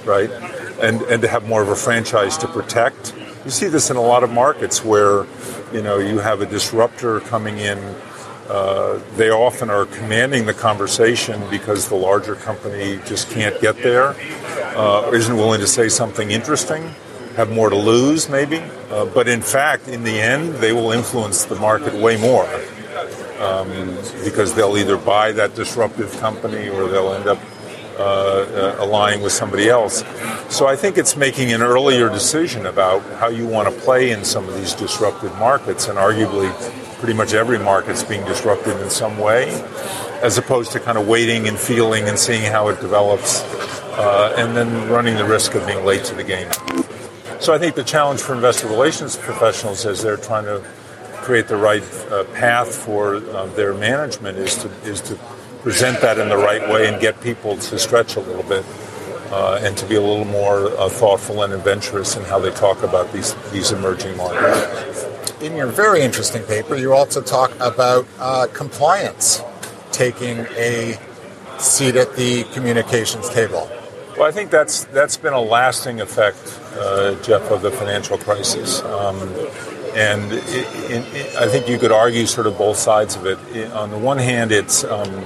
right? 0.06 0.30
And 0.80 1.02
and 1.04 1.24
to 1.24 1.28
have 1.28 1.48
more 1.48 1.64
of 1.64 1.70
a 1.70 1.76
franchise 1.76 2.38
to 2.38 2.48
protect 2.48 3.14
you 3.46 3.52
see 3.52 3.68
this 3.68 3.90
in 3.90 3.96
a 3.96 4.02
lot 4.02 4.24
of 4.24 4.32
markets 4.32 4.84
where, 4.84 5.26
you 5.74 5.82
know, 5.82 5.98
you 5.98 6.20
have 6.20 6.42
a 6.42 6.46
disruptor 6.46 7.22
coming 7.22 7.58
in. 7.58 7.78
Uh, 8.50 9.00
they 9.16 9.30
often 9.30 9.70
are 9.70 9.86
commanding 9.86 10.46
the 10.46 10.54
conversation 10.54 11.42
because 11.50 11.88
the 11.88 11.96
larger 11.96 12.36
company 12.36 13.00
just 13.06 13.30
can't 13.30 13.60
get 13.62 13.76
there, 13.78 14.10
uh, 14.76 15.10
isn't 15.14 15.36
willing 15.36 15.60
to 15.60 15.68
say 15.68 15.88
something 15.88 16.32
interesting, 16.32 16.84
have 17.36 17.52
more 17.52 17.70
to 17.70 17.76
lose 17.76 18.28
maybe. 18.28 18.58
Uh, 18.90 19.06
but 19.06 19.28
in 19.28 19.42
fact, 19.42 19.88
in 19.88 20.04
the 20.04 20.20
end, 20.20 20.56
they 20.56 20.74
will 20.74 20.92
influence 20.92 21.46
the 21.46 21.56
market 21.56 21.94
way 21.94 22.18
more 22.18 22.48
um, 23.40 23.70
because 24.24 24.54
they'll 24.54 24.78
either 24.78 24.98
buy 24.98 25.32
that 25.32 25.56
disruptive 25.56 26.12
company 26.20 26.70
or 26.70 26.88
they'll 26.88 27.14
end 27.14 27.28
up 27.28 27.40
uh, 27.98 28.02
uh, 28.02 28.76
aligning 28.80 29.22
with 29.22 29.34
somebody 29.34 29.68
else. 29.68 30.06
So 30.50 30.68
I 30.68 30.78
think 30.78 30.98
it's 30.98 31.18
making 31.18 31.52
an 31.52 31.62
earlier 31.62 32.08
decision 32.10 32.66
about 32.66 33.02
how 33.20 33.28
you 33.28 33.46
want 33.46 33.74
to 33.74 33.82
play 33.82 34.12
in 34.12 34.24
some 34.24 34.48
of 34.48 34.56
these 34.56 34.74
disruptive 34.74 35.38
markets, 35.38 35.90
and 35.90 35.98
arguably, 35.98 36.50
pretty 37.00 37.14
much 37.14 37.34
every 37.34 37.60
market's 37.60 38.04
being 38.04 38.24
disrupted 38.26 38.80
in 38.80 38.90
some 38.90 39.18
way, 39.18 39.50
as 40.22 40.38
opposed 40.38 40.72
to 40.72 40.80
kind 40.80 40.98
of 40.98 41.08
waiting 41.10 41.48
and 41.48 41.60
feeling 41.60 42.08
and 42.08 42.18
seeing 42.18 42.50
how 42.50 42.70
it 42.70 42.80
develops, 42.80 43.42
uh, 43.98 44.34
and 44.38 44.56
then 44.56 44.90
running 44.90 45.16
the 45.16 45.26
risk 45.26 45.56
of 45.56 45.68
being 45.68 45.84
late 45.84 46.06
to 46.06 46.16
the 46.16 46.24
game. 46.24 46.50
So 47.42 47.54
I 47.54 47.58
think 47.58 47.76
the 47.76 47.84
challenge 47.84 48.22
for 48.22 48.34
investor 48.34 48.68
relations 48.68 49.18
professionals 49.18 49.86
as 49.86 50.02
they're 50.02 50.18
trying 50.18 50.46
to 50.46 50.64
create 51.30 51.48
the 51.48 51.56
right 51.56 51.84
uh, 52.10 52.24
path 52.34 52.74
for 52.74 53.18
uh, 53.18 53.46
their 53.54 53.72
management 53.76 54.36
is 54.36 54.56
to 54.56 54.68
is 54.82 55.00
to 55.00 55.14
present 55.62 56.02
that 56.02 56.18
in 56.18 56.28
the 56.28 56.36
right 56.36 56.68
way 56.70 56.88
and 56.88 57.00
get 57.00 57.22
people 57.22 57.56
to 57.56 57.78
stretch 57.78 58.16
a 58.16 58.20
little 58.20 58.42
bit 58.50 58.66
uh, 59.30 59.60
and 59.62 59.78
to 59.78 59.86
be 59.86 59.94
a 59.94 60.02
little 60.02 60.26
more 60.26 60.76
uh, 60.80 60.90
thoughtful 60.90 61.44
and 61.44 61.54
adventurous 61.54 62.16
in 62.16 62.24
how 62.24 62.40
they 62.40 62.50
talk 62.50 62.82
about 62.82 63.14
these 63.14 63.36
these 63.52 63.72
emerging 63.72 64.18
markets. 64.18 65.06
In 65.40 65.56
your 65.56 65.68
very 65.68 66.02
interesting 66.02 66.42
paper, 66.46 66.76
you 66.76 66.96
also 66.96 67.22
talk 67.22 67.54
about 67.60 68.08
uh, 68.18 68.48
compliance 68.52 69.44
taking 69.92 70.48
a 70.58 70.98
seat 71.60 71.96
at 71.96 72.16
the 72.16 72.44
communications 72.56 73.30
table. 73.30 73.70
Well, 74.18 74.28
I 74.28 74.32
think 74.32 74.50
that's 74.50 74.86
that's 74.86 75.18
been 75.18 75.34
a 75.34 75.46
lasting 75.58 76.02
effect, 76.02 76.60
uh, 76.74 77.14
Jeff, 77.22 77.52
of 77.52 77.62
the 77.62 77.70
financial 77.70 78.18
crisis. 78.18 78.82
Um, 78.82 79.20
and 79.96 80.32
it, 80.32 80.44
it, 80.92 81.16
it, 81.16 81.36
I 81.36 81.48
think 81.48 81.68
you 81.68 81.78
could 81.78 81.92
argue 81.92 82.26
sort 82.26 82.48
of 82.48 82.58
both 82.58 82.78
sides 82.78 83.16
of 83.16 83.26
it. 83.26 83.72
on 83.74 83.90
the 83.92 83.98
one 83.98 84.18
hand, 84.18 84.52
it's 84.52 84.84
um, 84.84 85.26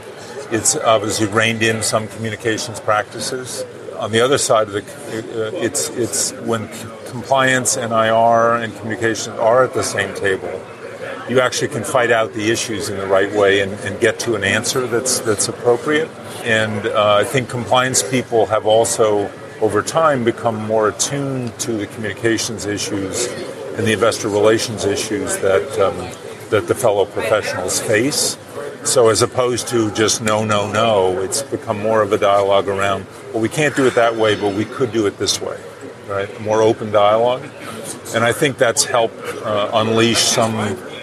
it's 0.51 0.75
obviously 0.75 1.27
reined 1.27 1.63
in 1.63 1.81
some 1.81 2.07
communications 2.07 2.79
practices 2.79 3.63
on 4.03 4.11
the 4.11 4.19
other 4.19 4.37
side 4.37 4.67
of 4.67 4.73
the, 4.73 4.81
uh, 4.81 5.51
it's 5.53 5.89
it's 5.89 6.33
when 6.41 6.67
compliance 7.05 7.77
and 7.77 7.93
IR 7.93 8.61
and 8.61 8.75
communication 8.77 9.31
are 9.33 9.63
at 9.63 9.73
the 9.73 9.83
same 9.83 10.13
table, 10.15 10.51
you 11.29 11.39
actually 11.39 11.69
can 11.69 11.85
fight 11.85 12.11
out 12.11 12.33
the 12.33 12.51
issues 12.51 12.89
in 12.89 12.97
the 12.97 13.07
right 13.07 13.31
way 13.33 13.61
and, 13.61 13.71
and 13.85 13.99
get 14.01 14.19
to 14.19 14.35
an 14.35 14.43
answer 14.43 14.87
that's 14.87 15.19
that's 15.21 15.47
appropriate. 15.47 16.09
And 16.43 16.85
uh, 16.87 17.15
I 17.21 17.23
think 17.23 17.49
compliance 17.49 18.03
people 18.03 18.45
have 18.47 18.65
also, 18.65 19.31
over 19.61 19.81
time, 19.81 20.25
become 20.25 20.57
more 20.65 20.89
attuned 20.89 21.57
to 21.59 21.71
the 21.71 21.87
communications 21.87 22.65
issues 22.65 23.29
and 23.75 23.87
the 23.87 23.93
investor 23.93 24.29
relations 24.29 24.85
issues 24.85 25.37
that 25.37 25.79
um, 25.79 25.95
that 26.49 26.67
the 26.67 26.75
fellow 26.75 27.05
professionals 27.05 27.79
face. 27.79 28.37
So 28.83 29.09
as 29.09 29.21
opposed 29.21 29.69
to 29.69 29.89
just 29.91 30.21
no, 30.21 30.45
no, 30.45 30.71
no, 30.71 31.19
it's 31.19 31.41
become 31.41 31.79
more 31.79 32.01
of 32.01 32.11
a 32.11 32.17
dialogue 32.17 32.67
around, 32.67 33.07
well, 33.31 33.41
we 33.41 33.49
can't 33.49 33.75
do 33.75 33.87
it 33.87 33.95
that 33.95 34.15
way, 34.15 34.35
but 34.35 34.53
we 34.53 34.65
could 34.65 34.91
do 34.91 35.07
it 35.07 35.17
this 35.17 35.41
way, 35.41 35.59
right? 36.07 36.29
More 36.41 36.61
open 36.61 36.91
dialogue. 36.91 37.43
And 38.13 38.23
I 38.23 38.33
think 38.33 38.57
that's 38.57 38.83
helped 38.83 39.17
uh, 39.43 39.71
unleash 39.73 40.19
some 40.19 40.55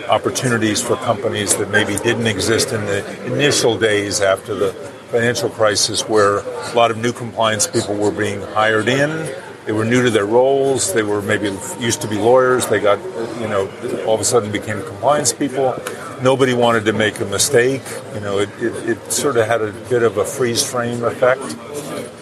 opportunities 0.08 0.80
for 0.82 0.96
companies 0.96 1.56
that 1.56 1.70
maybe 1.70 1.96
didn't 1.96 2.26
exist 2.26 2.72
in 2.72 2.84
the 2.84 3.32
initial 3.32 3.78
days 3.78 4.20
after 4.20 4.54
the 4.54 4.72
financial 5.10 5.50
crisis 5.50 6.02
where 6.02 6.38
a 6.38 6.74
lot 6.74 6.90
of 6.90 6.98
new 6.98 7.12
compliance 7.12 7.66
people 7.66 7.96
were 7.96 8.12
being 8.12 8.40
hired 8.42 8.88
in 8.88 9.10
they 9.66 9.72
were 9.72 9.84
new 9.84 10.02
to 10.02 10.10
their 10.10 10.26
roles. 10.26 10.92
They 10.92 11.02
were 11.02 11.22
maybe 11.22 11.46
used 11.78 12.00
to 12.02 12.08
be 12.08 12.16
lawyers. 12.16 12.66
They 12.66 12.80
got, 12.80 12.98
you 13.40 13.48
know, 13.48 13.70
all 14.06 14.14
of 14.14 14.20
a 14.20 14.24
sudden 14.24 14.50
became 14.50 14.82
compliance 14.82 15.32
people. 15.32 15.74
Nobody 16.22 16.54
wanted 16.54 16.84
to 16.86 16.92
make 16.92 17.20
a 17.20 17.24
mistake. 17.26 17.82
You 18.14 18.20
know, 18.20 18.38
it, 18.38 18.48
it, 18.58 18.90
it 18.90 19.12
sort 19.12 19.36
of 19.36 19.46
had 19.46 19.60
a 19.60 19.72
bit 19.88 20.02
of 20.02 20.16
a 20.16 20.24
freeze 20.24 20.68
frame 20.68 21.04
effect. 21.04 21.42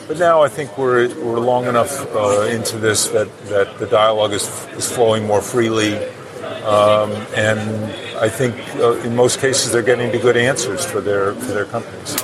But 0.08 0.18
now 0.18 0.42
I 0.42 0.48
think 0.48 0.76
we're, 0.78 1.08
we're 1.22 1.38
long 1.38 1.66
enough 1.66 2.06
uh, 2.14 2.48
into 2.50 2.78
this 2.78 3.08
that, 3.08 3.28
that 3.46 3.78
the 3.78 3.86
dialogue 3.86 4.32
is, 4.32 4.48
is 4.76 4.90
flowing 4.90 5.26
more 5.26 5.42
freely. 5.42 5.96
Um, 6.64 7.12
and 7.36 7.60
I 8.16 8.28
think 8.28 8.54
uh, 8.76 8.92
in 9.00 9.14
most 9.14 9.40
cases 9.40 9.72
they're 9.72 9.82
getting 9.82 10.10
to 10.12 10.18
good 10.18 10.36
answers 10.36 10.84
for 10.84 11.00
their, 11.00 11.34
for 11.34 11.52
their 11.52 11.66
companies. 11.66 12.16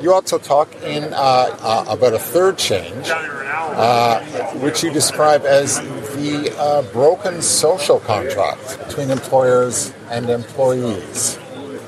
You 0.00 0.12
also 0.12 0.38
talk 0.38 0.72
in 0.82 1.04
uh, 1.12 1.16
uh, 1.16 1.84
about 1.88 2.14
a 2.14 2.18
third 2.18 2.56
change, 2.56 3.08
uh, 3.10 4.20
which 4.60 4.84
you 4.84 4.92
describe 4.92 5.44
as 5.44 5.78
the 6.14 6.54
uh, 6.56 6.82
broken 6.92 7.42
social 7.42 7.98
contract 7.98 8.78
between 8.86 9.10
employers 9.10 9.92
and 10.10 10.30
employees. 10.30 11.38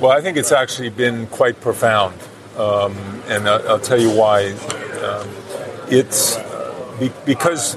Well, 0.01 0.11
I 0.11 0.21
think 0.21 0.37
it's 0.37 0.51
actually 0.51 0.91
been 0.91 1.29
quite 1.29 1.61
profound, 1.61 2.19
um, 2.57 2.97
and 3.29 3.49
I'll, 3.49 3.69
I'll, 3.69 3.81
tell 3.81 4.01
you 4.01 4.11
why. 4.11 4.53
Um, 5.05 5.29
it's 5.89 6.37
be- 6.99 7.13
because 7.25 7.77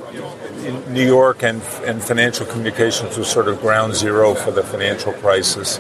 New 0.90 1.06
York 1.06 1.44
and, 1.44 1.62
and 1.86 2.02
financial 2.02 2.46
communications 2.48 3.18
was 3.18 3.28
sort 3.28 3.48
of 3.48 3.60
ground 3.60 3.94
zero 3.94 4.34
for 4.34 4.52
the 4.52 4.64
financial 4.64 5.14
crisis. 5.14 5.80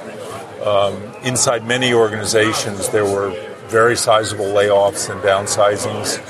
Um, 0.63 1.01
inside 1.23 1.65
many 1.65 1.93
organizations, 1.93 2.89
there 2.89 3.05
were 3.05 3.31
very 3.73 3.97
sizable 3.97 4.45
layoffs 4.45 5.09
and 5.09 5.19
downsizings. 5.21 6.21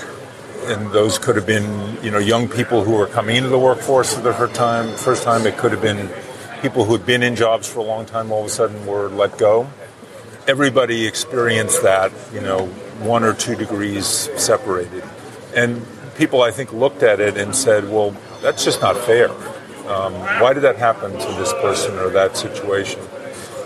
And 0.72 0.90
those 0.94 1.20
could 1.20 1.36
have 1.36 1.46
been, 1.46 1.98
you 2.02 2.10
know, 2.10 2.18
young 2.18 2.48
people 2.48 2.86
who 2.86 2.94
were 2.94 3.06
coming 3.06 3.36
into 3.36 3.50
the 3.50 3.60
workforce 3.60 4.16
for 4.16 4.22
the 4.22 4.34
first 4.34 4.56
time. 4.56 4.96
First 4.96 5.24
time, 5.24 5.46
it 5.46 5.58
could 5.58 5.74
have 5.74 5.82
been 5.82 6.10
people 6.62 6.86
who 6.86 6.94
had 6.94 7.06
been 7.06 7.22
in 7.22 7.36
jobs 7.36 7.68
for 7.68 7.80
a 7.80 7.84
long 7.84 8.06
time. 8.06 8.32
All 8.32 8.40
of 8.40 8.46
a 8.46 8.50
sudden, 8.50 8.86
were 8.86 9.10
let 9.10 9.38
go. 9.38 9.68
Everybody 10.48 11.06
experienced 11.06 11.84
that, 11.84 12.14
you 12.34 12.40
know, 12.40 12.68
one 13.02 13.26
or 13.26 13.34
two 13.34 13.56
degrees 13.56 14.30
separated. 14.38 15.04
And 15.54 15.86
people, 16.16 16.42
I 16.42 16.52
think, 16.52 16.72
looked 16.72 17.04
at 17.04 17.20
it 17.20 17.36
and 17.36 17.54
said, 17.54 17.92
"Well, 17.92 18.16
that's 18.42 18.64
just 18.64 18.80
not 18.80 18.96
fair. 18.96 19.30
Um, 19.90 20.14
why 20.40 20.54
did 20.54 20.64
that 20.64 20.78
happen 20.78 21.12
to 21.12 21.32
this 21.34 21.52
person 21.66 22.00
or 22.00 22.10
that 22.12 22.38
situation?" 22.38 23.02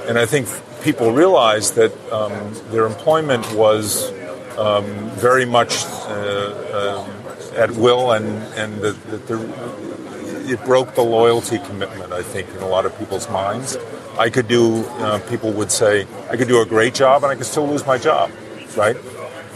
And 0.07 0.17
I 0.17 0.25
think 0.25 0.47
people 0.81 1.11
realized 1.11 1.75
that 1.75 1.93
um, 2.11 2.53
their 2.71 2.85
employment 2.85 3.51
was 3.53 4.11
um, 4.57 4.85
very 5.11 5.45
much 5.45 5.85
uh, 5.85 6.53
uh, 6.73 7.53
at 7.55 7.71
will, 7.71 8.11
and 8.11 8.25
and 8.55 8.81
that, 8.81 9.27
the, 9.27 10.51
it 10.51 10.63
broke 10.65 10.95
the 10.95 11.03
loyalty 11.03 11.59
commitment. 11.59 12.13
I 12.13 12.23
think 12.23 12.49
in 12.49 12.61
a 12.61 12.67
lot 12.67 12.85
of 12.85 12.97
people's 12.97 13.29
minds, 13.29 13.77
I 14.17 14.29
could 14.29 14.47
do. 14.47 14.85
Uh, 14.99 15.19
people 15.29 15.51
would 15.53 15.71
say 15.71 16.07
I 16.29 16.37
could 16.37 16.47
do 16.47 16.61
a 16.61 16.65
great 16.65 16.93
job, 16.93 17.23
and 17.23 17.31
I 17.31 17.35
could 17.35 17.45
still 17.45 17.67
lose 17.67 17.85
my 17.85 17.97
job. 17.97 18.31
Right? 18.75 18.97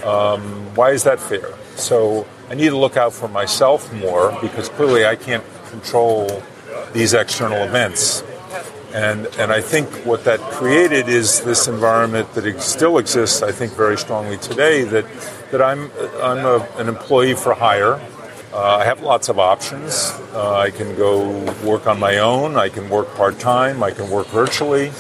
Um, 0.03 0.41
why 0.75 0.91
is 0.91 1.03
that 1.03 1.19
fair? 1.19 1.53
So 1.75 2.27
I 2.49 2.55
need 2.55 2.69
to 2.69 2.77
look 2.77 2.97
out 2.97 3.13
for 3.13 3.27
myself 3.27 3.93
more 3.93 4.37
because 4.41 4.69
clearly 4.69 5.05
I 5.05 5.15
can't 5.15 5.43
control 5.69 6.43
these 6.93 7.13
external 7.13 7.63
events 7.63 8.23
And, 8.93 9.27
and 9.37 9.51
I 9.51 9.61
think 9.61 9.87
what 10.05 10.25
that 10.25 10.39
created 10.51 11.07
is 11.07 11.41
this 11.41 11.67
environment 11.67 12.33
that 12.33 12.61
still 12.61 12.97
exists, 12.97 13.41
I 13.41 13.51
think, 13.51 13.71
very 13.73 13.97
strongly 13.97 14.37
today. 14.37 14.83
That 14.83 15.05
that 15.51 15.61
I'm 15.61 15.91
I'm 16.21 16.45
a, 16.45 16.67
an 16.77 16.87
employee 16.87 17.35
for 17.35 17.53
hire. 17.53 18.01
Uh, 18.53 18.77
I 18.77 18.85
have 18.85 19.01
lots 19.01 19.29
of 19.29 19.39
options. 19.39 20.11
Uh, 20.33 20.57
I 20.57 20.71
can 20.71 20.95
go 20.95 21.29
work 21.63 21.87
on 21.87 21.99
my 21.99 22.17
own. 22.17 22.57
I 22.57 22.69
can 22.69 22.89
work 22.89 23.13
part 23.15 23.39
time. 23.39 23.83
I 23.83 23.91
can 23.91 24.09
work 24.09 24.27
virtually. 24.27 24.91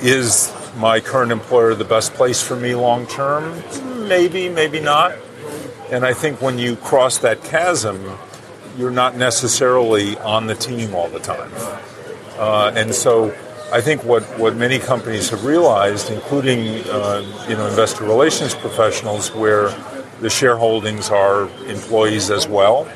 Is 0.00 0.52
my 0.76 1.00
current 1.00 1.32
employer 1.32 1.74
the 1.74 1.84
best 1.84 2.14
place 2.14 2.40
for 2.40 2.54
me 2.56 2.74
long 2.74 3.06
term? 3.06 3.62
Maybe, 4.08 4.48
maybe 4.48 4.80
not. 4.80 5.16
And 5.90 6.04
I 6.04 6.12
think 6.12 6.40
when 6.40 6.58
you 6.58 6.76
cross 6.76 7.18
that 7.18 7.42
chasm, 7.42 8.16
you're 8.78 8.92
not 8.92 9.16
necessarily 9.16 10.16
on 10.18 10.46
the 10.46 10.54
team 10.54 10.94
all 10.94 11.08
the 11.08 11.18
time. 11.18 11.50
Uh, 12.40 12.72
and 12.74 12.94
so 12.94 13.36
I 13.70 13.82
think 13.82 14.02
what, 14.02 14.22
what 14.38 14.56
many 14.56 14.78
companies 14.78 15.28
have 15.28 15.44
realized, 15.44 16.10
including 16.10 16.82
uh, 16.88 17.22
you 17.46 17.54
know 17.54 17.66
investor 17.66 18.04
relations 18.04 18.54
professionals, 18.54 19.30
where 19.34 19.68
the 20.20 20.28
shareholdings 20.28 21.10
are 21.10 21.42
employees 21.68 22.30
as 22.30 22.48
well, 22.48 22.90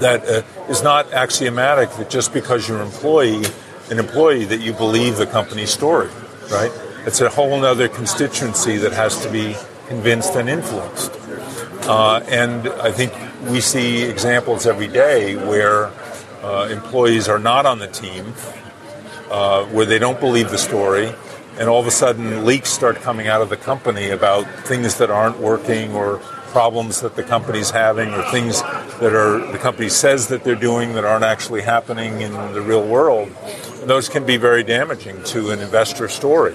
that 0.00 0.28
uh, 0.28 0.42
is 0.68 0.82
not 0.82 1.10
axiomatic 1.14 1.90
that 1.96 2.10
just 2.10 2.34
because 2.34 2.68
you're 2.68 2.80
an 2.80 2.86
employee, 2.86 3.42
an 3.90 3.98
employee 3.98 4.44
that 4.44 4.60
you 4.60 4.74
believe 4.74 5.16
the 5.16 5.26
company's 5.26 5.70
story, 5.70 6.10
right? 6.50 6.70
It's 7.06 7.22
a 7.22 7.30
whole 7.30 7.64
other 7.64 7.88
constituency 7.88 8.76
that 8.76 8.92
has 8.92 9.22
to 9.22 9.32
be 9.32 9.56
convinced 9.88 10.34
and 10.34 10.50
influenced. 10.50 11.10
Uh, 11.88 12.20
and 12.28 12.68
I 12.68 12.92
think 12.92 13.14
we 13.48 13.60
see 13.60 14.02
examples 14.02 14.66
every 14.66 14.88
day 14.88 15.36
where 15.36 15.90
uh, 16.42 16.68
employees 16.70 17.28
are 17.28 17.38
not 17.38 17.66
on 17.66 17.78
the 17.78 17.88
team, 17.88 18.34
uh, 19.30 19.64
where 19.66 19.86
they 19.86 19.98
don't 19.98 20.20
believe 20.20 20.50
the 20.50 20.58
story, 20.58 21.12
and 21.58 21.68
all 21.68 21.80
of 21.80 21.86
a 21.86 21.90
sudden 21.90 22.44
leaks 22.44 22.70
start 22.70 22.96
coming 22.96 23.28
out 23.28 23.42
of 23.42 23.48
the 23.48 23.56
company 23.56 24.10
about 24.10 24.46
things 24.66 24.96
that 24.98 25.10
aren't 25.10 25.38
working 25.38 25.94
or 25.94 26.18
problems 26.56 27.00
that 27.02 27.16
the 27.16 27.22
company's 27.22 27.70
having 27.70 28.08
or 28.14 28.22
things 28.30 28.62
that 28.62 29.12
are 29.12 29.52
the 29.52 29.58
company 29.58 29.88
says 29.88 30.28
that 30.28 30.42
they're 30.42 30.54
doing 30.54 30.94
that 30.94 31.04
aren't 31.04 31.24
actually 31.24 31.60
happening 31.62 32.20
in 32.20 32.32
the 32.54 32.62
real 32.62 32.86
world. 32.86 33.28
And 33.80 33.90
those 33.90 34.08
can 34.08 34.24
be 34.24 34.36
very 34.36 34.62
damaging 34.62 35.22
to 35.24 35.50
an 35.50 35.60
investor 35.60 36.08
story. 36.08 36.54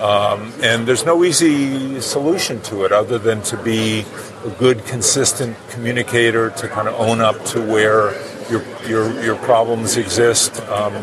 Um, 0.00 0.52
and 0.62 0.88
there's 0.88 1.04
no 1.04 1.24
easy 1.24 2.00
solution 2.00 2.62
to 2.62 2.84
it 2.84 2.92
other 2.92 3.18
than 3.18 3.42
to 3.42 3.62
be 3.62 4.06
a 4.46 4.50
good, 4.58 4.86
consistent 4.86 5.56
communicator 5.68 6.50
to 6.50 6.68
kind 6.68 6.88
of 6.88 6.94
own 6.94 7.20
up 7.20 7.44
to 7.46 7.60
where 7.60 8.12
your 8.50 8.64
your, 8.88 9.22
your 9.22 9.36
problems 9.36 9.98
exist, 9.98 10.60
um, 10.68 10.94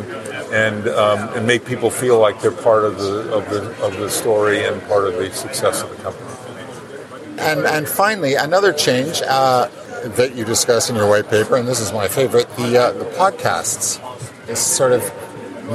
and 0.51 0.87
um, 0.87 1.29
and 1.35 1.45
make 1.45 1.63
people 1.63 1.91
feel 1.91 2.19
like 2.19 2.41
they're 2.41 2.51
part 2.51 2.83
of 2.85 2.97
the 2.97 3.31
of 3.31 3.47
the 3.49 3.85
of 3.85 3.97
the 3.97 4.09
story 4.09 4.65
and 4.65 4.81
part 4.87 5.05
of 5.05 5.13
the 5.13 5.31
success 5.31 5.83
of 5.83 5.89
the 5.91 5.95
company. 5.97 6.29
And 7.39 7.65
and 7.65 7.87
finally, 7.87 8.33
another 8.33 8.73
change 8.73 9.21
uh, 9.21 9.67
that 10.15 10.35
you 10.35 10.43
discuss 10.43 10.89
in 10.89 10.95
your 10.95 11.07
white 11.07 11.29
paper, 11.29 11.55
and 11.55 11.67
this 11.67 11.79
is 11.79 11.93
my 11.93 12.07
favorite, 12.07 12.49
the 12.55 12.77
uh, 12.77 12.91
the 12.93 13.05
podcasts. 13.05 14.01
This 14.47 14.65
sort 14.65 14.93
of 14.93 15.03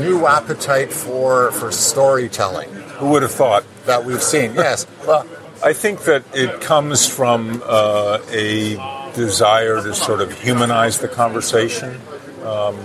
new 0.01 0.27
appetite 0.27 0.93
for 0.93 1.53
for 1.53 1.71
storytelling. 1.71 2.71
Who 2.99 3.11
would 3.11 3.23
have 3.23 3.33
thought 3.33 3.65
that 3.87 4.05
we've 4.05 4.23
seen? 4.23 4.55
Yes. 4.55 4.87
Well, 5.07 5.27
I 5.65 5.73
think 5.73 6.03
that 6.05 6.25
it 6.35 6.61
comes 6.61 7.07
from 7.07 7.63
uh, 7.65 8.19
a 8.31 8.77
desire 9.15 9.83
to 9.83 9.95
sort 9.95 10.21
of 10.21 10.33
humanize 10.41 10.99
the 10.99 11.09
conversation. 11.09 12.01
Um, 12.45 12.77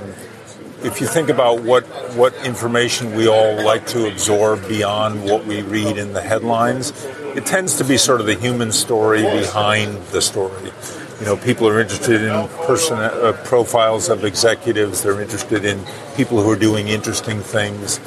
if 0.84 1.02
you 1.02 1.08
think 1.08 1.30
about 1.30 1.64
what 1.64 1.86
what 2.16 2.36
information 2.46 3.16
we 3.16 3.28
all 3.28 3.56
like 3.64 3.88
to 3.88 4.08
absorb 4.08 4.68
beyond 4.68 5.24
what 5.24 5.46
we 5.46 5.62
read 5.64 5.98
in 5.98 6.14
the 6.14 6.22
headlines, 6.22 6.94
it 7.36 7.46
tends 7.46 7.78
to 7.78 7.84
be 7.84 7.98
sort 7.98 8.20
of 8.20 8.28
the 8.28 8.36
human 8.36 8.72
story 8.72 9.24
behind 9.24 9.98
the 10.08 10.22
story. 10.22 10.72
You 11.20 11.26
know, 11.26 11.38
people 11.38 11.68
are 11.68 11.80
interested 11.80 12.22
in 12.22 12.48
person 12.66 12.98
uh, 13.00 13.34
profiles 13.44 14.08
of 14.10 14.24
executives. 14.24 15.02
They're 15.02 15.20
interested 15.20 15.66
in 15.66 15.84
people 16.16 16.42
who 16.44 16.50
are 16.52 16.60
doing 16.60 16.90
interesting 16.90 17.40
things. 17.40 18.00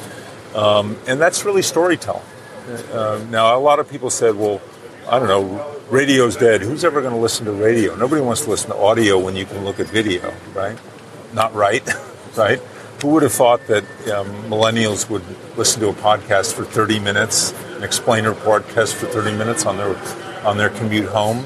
Um, 0.55 0.97
and 1.07 1.19
that's 1.19 1.43
really 1.43 1.61
storytelling. 1.61 2.23
Uh, 2.93 3.21
now, 3.29 3.57
a 3.57 3.59
lot 3.59 3.79
of 3.79 3.89
people 3.89 4.09
said, 4.09 4.35
well, 4.35 4.61
I 5.09 5.19
don't 5.19 5.27
know, 5.27 5.75
radio's 5.89 6.37
dead. 6.37 6.61
Who's 6.61 6.85
ever 6.85 7.01
going 7.01 7.13
to 7.13 7.19
listen 7.19 7.45
to 7.45 7.51
radio? 7.51 7.95
Nobody 7.95 8.21
wants 8.21 8.41
to 8.45 8.49
listen 8.49 8.69
to 8.69 8.77
audio 8.77 9.19
when 9.19 9.35
you 9.35 9.45
can 9.45 9.65
look 9.65 9.79
at 9.81 9.87
video, 9.87 10.33
right? 10.53 10.77
Not 11.33 11.53
right, 11.53 11.87
right? 12.37 12.59
Who 13.01 13.09
would 13.09 13.23
have 13.23 13.33
thought 13.33 13.65
that 13.67 13.83
um, 14.09 14.27
millennials 14.43 15.09
would 15.09 15.23
listen 15.57 15.81
to 15.81 15.89
a 15.89 15.93
podcast 15.93 16.53
for 16.53 16.63
30 16.63 16.99
minutes, 16.99 17.51
an 17.75 17.83
explainer 17.83 18.33
podcast 18.33 18.93
for 18.93 19.07
30 19.07 19.37
minutes 19.37 19.65
on 19.65 19.75
their 19.77 19.97
on 20.45 20.57
their 20.57 20.69
commute 20.69 21.09
home? 21.09 21.45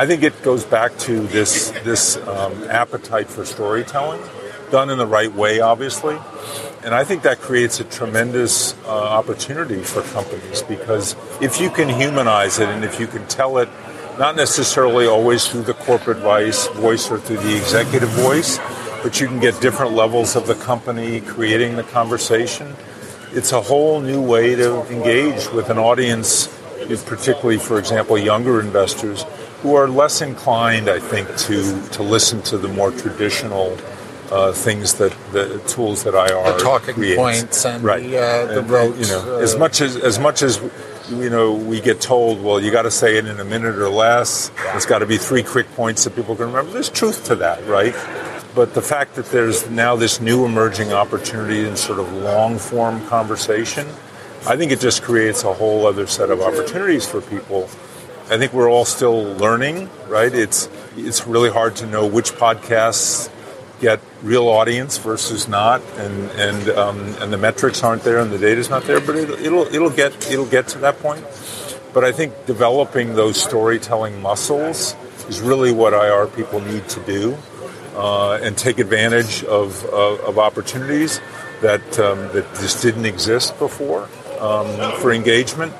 I 0.00 0.06
think 0.06 0.22
it 0.22 0.42
goes 0.42 0.64
back 0.64 0.96
to 1.00 1.26
this 1.26 1.72
this 1.84 2.16
um, 2.16 2.64
appetite 2.70 3.28
for 3.28 3.44
storytelling, 3.44 4.22
done 4.70 4.88
in 4.88 4.96
the 4.96 5.04
right 5.04 5.30
way, 5.30 5.60
obviously, 5.60 6.16
and 6.82 6.94
I 6.94 7.04
think 7.04 7.22
that 7.24 7.38
creates 7.40 7.80
a 7.80 7.84
tremendous 7.84 8.74
uh, 8.86 8.88
opportunity 8.88 9.82
for 9.82 10.00
companies 10.00 10.62
because 10.62 11.16
if 11.42 11.60
you 11.60 11.68
can 11.68 11.90
humanize 11.90 12.58
it 12.58 12.70
and 12.70 12.82
if 12.82 12.98
you 12.98 13.06
can 13.08 13.26
tell 13.26 13.58
it, 13.58 13.68
not 14.18 14.36
necessarily 14.36 15.06
always 15.06 15.46
through 15.46 15.64
the 15.64 15.74
corporate 15.74 16.20
vice, 16.20 16.66
voice 16.68 17.10
or 17.10 17.18
through 17.18 17.36
the 17.36 17.54
executive 17.54 18.08
voice, 18.08 18.58
but 19.02 19.20
you 19.20 19.26
can 19.26 19.38
get 19.38 19.60
different 19.60 19.92
levels 19.92 20.34
of 20.34 20.46
the 20.46 20.54
company 20.54 21.20
creating 21.20 21.76
the 21.76 21.84
conversation. 21.84 22.74
It's 23.32 23.52
a 23.52 23.60
whole 23.60 24.00
new 24.00 24.22
way 24.22 24.54
to 24.54 24.80
engage 24.90 25.52
with 25.52 25.68
an 25.68 25.76
audience, 25.76 26.48
particularly, 27.04 27.58
for 27.58 27.78
example, 27.78 28.16
younger 28.16 28.62
investors 28.62 29.26
who 29.62 29.74
are 29.74 29.88
less 29.88 30.20
inclined, 30.22 30.88
I 30.88 31.00
think, 31.00 31.28
to, 31.38 31.88
to 31.90 32.02
listen 32.02 32.42
to 32.42 32.58
the 32.58 32.68
more 32.68 32.90
traditional 32.90 33.76
uh, 34.30 34.52
things 34.52 34.94
that 34.94 35.12
the 35.32 35.58
tools 35.66 36.04
that 36.04 36.14
IR 36.14 36.52
the 36.52 36.58
talking 36.62 36.94
creates. 36.94 37.18
points 37.18 37.66
and 37.66 37.82
right. 37.82 38.02
the, 38.02 38.16
uh, 38.16 38.46
the 38.46 38.58
and, 38.60 38.70
rote, 38.70 38.96
you 38.96 39.06
know, 39.06 39.36
uh, 39.36 39.40
as 39.40 39.56
much 39.56 39.80
as 39.80 39.96
as 39.96 40.18
much 40.18 40.42
as 40.42 40.60
you 41.10 41.28
know, 41.28 41.54
we 41.54 41.80
get 41.80 42.00
told, 42.00 42.42
well, 42.42 42.60
you 42.60 42.70
got 42.70 42.82
to 42.82 42.90
say 42.90 43.16
it 43.16 43.26
in 43.26 43.40
a 43.40 43.44
minute 43.44 43.76
or 43.76 43.88
less. 43.88 44.50
It's 44.74 44.86
got 44.86 45.00
to 45.00 45.06
be 45.06 45.18
three 45.18 45.42
quick 45.42 45.70
points 45.74 46.04
that 46.04 46.14
people 46.14 46.36
can 46.36 46.46
remember. 46.46 46.70
There's 46.70 46.88
truth 46.88 47.24
to 47.26 47.34
that, 47.36 47.66
right? 47.66 47.94
But 48.54 48.74
the 48.74 48.82
fact 48.82 49.14
that 49.16 49.26
there's 49.26 49.68
now 49.70 49.96
this 49.96 50.20
new 50.20 50.44
emerging 50.44 50.92
opportunity 50.92 51.66
in 51.66 51.76
sort 51.76 51.98
of 51.98 52.12
long 52.12 52.58
form 52.58 53.04
conversation, 53.06 53.86
I 54.46 54.56
think 54.56 54.72
it 54.72 54.80
just 54.80 55.02
creates 55.02 55.44
a 55.44 55.52
whole 55.52 55.86
other 55.86 56.06
set 56.06 56.30
of 56.30 56.40
opportunities 56.40 57.06
for 57.06 57.20
people. 57.20 57.68
I 58.30 58.38
think 58.38 58.52
we're 58.52 58.70
all 58.70 58.84
still 58.84 59.24
learning, 59.34 59.90
right? 60.06 60.32
It's 60.32 60.68
it's 60.96 61.26
really 61.26 61.50
hard 61.50 61.74
to 61.76 61.86
know 61.86 62.06
which 62.06 62.30
podcasts 62.30 63.28
get 63.80 63.98
real 64.22 64.46
audience 64.46 64.98
versus 64.98 65.48
not, 65.48 65.82
and 65.96 66.30
and 66.38 66.68
um, 66.70 67.00
and 67.20 67.32
the 67.32 67.38
metrics 67.38 67.82
aren't 67.82 68.04
there 68.04 68.20
and 68.20 68.30
the 68.30 68.38
data's 68.38 68.70
not 68.70 68.84
there. 68.84 69.00
But 69.00 69.16
it'll, 69.16 69.34
it'll 69.44 69.74
it'll 69.74 69.90
get 69.90 70.30
it'll 70.30 70.46
get 70.46 70.68
to 70.68 70.78
that 70.78 71.00
point. 71.00 71.24
But 71.92 72.04
I 72.04 72.12
think 72.12 72.46
developing 72.46 73.14
those 73.16 73.42
storytelling 73.42 74.22
muscles 74.22 74.94
is 75.28 75.40
really 75.40 75.72
what 75.72 75.92
IR 75.92 76.28
people 76.28 76.60
need 76.60 76.88
to 76.90 77.00
do, 77.00 77.36
uh, 77.96 78.34
and 78.34 78.56
take 78.56 78.78
advantage 78.78 79.42
of 79.42 79.84
of, 79.86 80.20
of 80.20 80.38
opportunities 80.38 81.20
that 81.62 81.98
um, 81.98 82.28
that 82.32 82.46
just 82.60 82.80
didn't 82.80 83.06
exist 83.06 83.58
before 83.58 84.08
um, 84.38 85.00
for 85.00 85.12
engagement. 85.12 85.72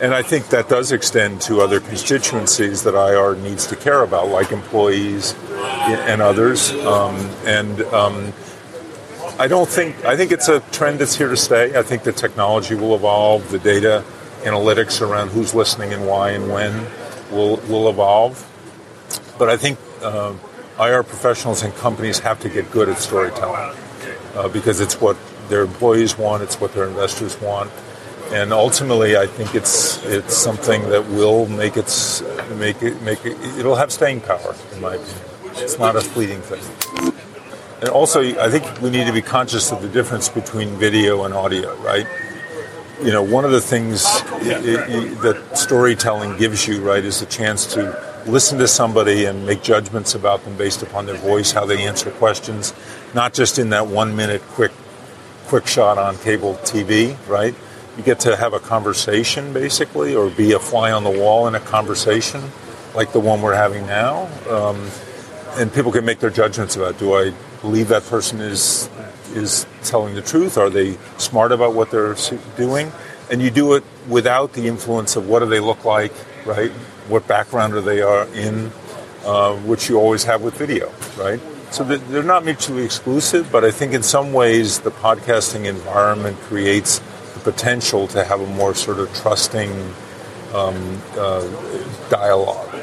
And 0.00 0.14
I 0.14 0.22
think 0.22 0.48
that 0.50 0.68
does 0.68 0.92
extend 0.92 1.40
to 1.42 1.60
other 1.60 1.80
constituencies 1.80 2.84
that 2.84 2.94
IR 2.94 3.34
needs 3.34 3.66
to 3.66 3.74
care 3.76 4.02
about, 4.02 4.28
like 4.28 4.52
employees 4.52 5.34
and 5.50 6.22
others. 6.22 6.70
Um, 6.70 7.16
and 7.44 7.82
um, 7.82 8.32
I 9.40 9.48
don't 9.48 9.68
think, 9.68 10.04
I 10.04 10.16
think 10.16 10.30
it's 10.30 10.48
a 10.48 10.60
trend 10.70 11.00
that's 11.00 11.16
here 11.16 11.28
to 11.28 11.36
stay. 11.36 11.76
I 11.76 11.82
think 11.82 12.04
the 12.04 12.12
technology 12.12 12.76
will 12.76 12.94
evolve, 12.94 13.50
the 13.50 13.58
data 13.58 14.04
analytics 14.42 15.00
around 15.00 15.30
who's 15.30 15.52
listening 15.52 15.92
and 15.92 16.06
why 16.06 16.30
and 16.30 16.48
when 16.48 16.86
will, 17.32 17.56
will 17.68 17.90
evolve. 17.90 18.44
But 19.36 19.48
I 19.48 19.56
think 19.56 19.80
uh, 20.00 20.32
IR 20.78 21.02
professionals 21.02 21.64
and 21.64 21.74
companies 21.74 22.20
have 22.20 22.38
to 22.40 22.48
get 22.48 22.70
good 22.70 22.88
at 22.88 22.98
storytelling 22.98 23.76
uh, 24.36 24.46
because 24.46 24.78
it's 24.78 25.00
what 25.00 25.16
their 25.48 25.62
employees 25.62 26.16
want, 26.16 26.44
it's 26.44 26.60
what 26.60 26.72
their 26.72 26.86
investors 26.86 27.40
want 27.40 27.72
and 28.32 28.52
ultimately, 28.52 29.16
I 29.16 29.26
think 29.26 29.54
it's 29.54 30.04
it's 30.04 30.36
something 30.36 30.82
that 30.90 31.06
will 31.08 31.46
make 31.48 31.76
it 31.76 32.22
make 32.56 32.82
it 32.82 33.00
make 33.02 33.24
it. 33.24 33.36
It'll 33.58 33.76
have 33.76 33.90
staying 33.92 34.20
power, 34.20 34.54
in 34.72 34.80
my 34.80 34.94
opinion. 34.94 35.16
It's 35.56 35.78
not 35.78 35.96
a 35.96 36.00
fleeting 36.00 36.40
thing. 36.40 37.14
And 37.80 37.88
also, 37.90 38.20
I 38.20 38.50
think 38.50 38.80
we 38.82 38.90
need 38.90 39.06
to 39.06 39.12
be 39.12 39.22
conscious 39.22 39.72
of 39.72 39.82
the 39.82 39.88
difference 39.88 40.28
between 40.28 40.70
video 40.76 41.24
and 41.24 41.32
audio, 41.32 41.76
right? 41.76 42.06
You 43.02 43.12
know, 43.12 43.22
one 43.22 43.44
of 43.44 43.52
the 43.52 43.60
things 43.60 44.04
it, 44.40 44.64
it, 44.66 45.20
that 45.22 45.56
storytelling 45.56 46.36
gives 46.36 46.66
you, 46.66 46.80
right, 46.80 47.04
is 47.04 47.22
a 47.22 47.26
chance 47.26 47.72
to 47.74 48.22
listen 48.26 48.58
to 48.58 48.68
somebody 48.68 49.24
and 49.26 49.46
make 49.46 49.62
judgments 49.62 50.14
about 50.14 50.44
them 50.44 50.56
based 50.56 50.82
upon 50.82 51.06
their 51.06 51.16
voice, 51.16 51.52
how 51.52 51.64
they 51.64 51.86
answer 51.86 52.10
questions, 52.10 52.74
not 53.14 53.32
just 53.32 53.58
in 53.58 53.70
that 53.70 53.86
one 53.86 54.14
minute 54.16 54.42
quick 54.48 54.72
quick 55.46 55.66
shot 55.66 55.96
on 55.96 56.18
cable 56.18 56.54
TV, 56.56 57.16
right? 57.26 57.54
You 57.98 58.04
get 58.04 58.20
to 58.20 58.36
have 58.36 58.52
a 58.52 58.60
conversation 58.60 59.52
basically, 59.52 60.14
or 60.14 60.30
be 60.30 60.52
a 60.52 60.60
fly 60.60 60.92
on 60.92 61.02
the 61.02 61.10
wall 61.10 61.48
in 61.48 61.56
a 61.56 61.60
conversation 61.60 62.40
like 62.94 63.12
the 63.12 63.18
one 63.18 63.42
we're 63.42 63.56
having 63.56 63.86
now. 63.86 64.28
Um, 64.48 64.88
and 65.56 65.72
people 65.74 65.90
can 65.90 66.04
make 66.04 66.20
their 66.20 66.30
judgments 66.30 66.76
about 66.76 66.96
do 66.98 67.14
I 67.14 67.32
believe 67.60 67.88
that 67.88 68.04
person 68.04 68.40
is 68.40 68.88
is 69.34 69.66
telling 69.82 70.14
the 70.14 70.22
truth? 70.22 70.56
Are 70.56 70.70
they 70.70 70.96
smart 71.16 71.50
about 71.50 71.74
what 71.74 71.90
they're 71.90 72.14
doing? 72.56 72.92
And 73.32 73.42
you 73.42 73.50
do 73.50 73.74
it 73.74 73.82
without 74.08 74.52
the 74.52 74.68
influence 74.68 75.16
of 75.16 75.28
what 75.28 75.40
do 75.40 75.46
they 75.46 75.60
look 75.60 75.84
like, 75.84 76.12
right? 76.46 76.70
What 77.08 77.26
background 77.26 77.74
are 77.74 77.80
they 77.80 78.00
are 78.00 78.28
in, 78.32 78.70
uh, 79.24 79.56
which 79.56 79.88
you 79.88 79.98
always 79.98 80.22
have 80.22 80.42
with 80.42 80.54
video, 80.54 80.92
right? 81.18 81.40
So 81.72 81.82
they're 81.82 82.22
not 82.22 82.44
mutually 82.44 82.84
exclusive, 82.84 83.50
but 83.50 83.64
I 83.64 83.72
think 83.72 83.92
in 83.92 84.04
some 84.04 84.32
ways 84.32 84.78
the 84.78 84.92
podcasting 84.92 85.66
environment 85.66 86.38
creates 86.42 87.02
the 87.38 87.52
potential 87.52 88.06
to 88.08 88.24
have 88.24 88.40
a 88.40 88.46
more 88.46 88.74
sort 88.74 88.98
of 88.98 89.12
trusting 89.14 89.70
um, 90.54 91.00
uh, 91.16 91.46
dialogue. 92.10 92.74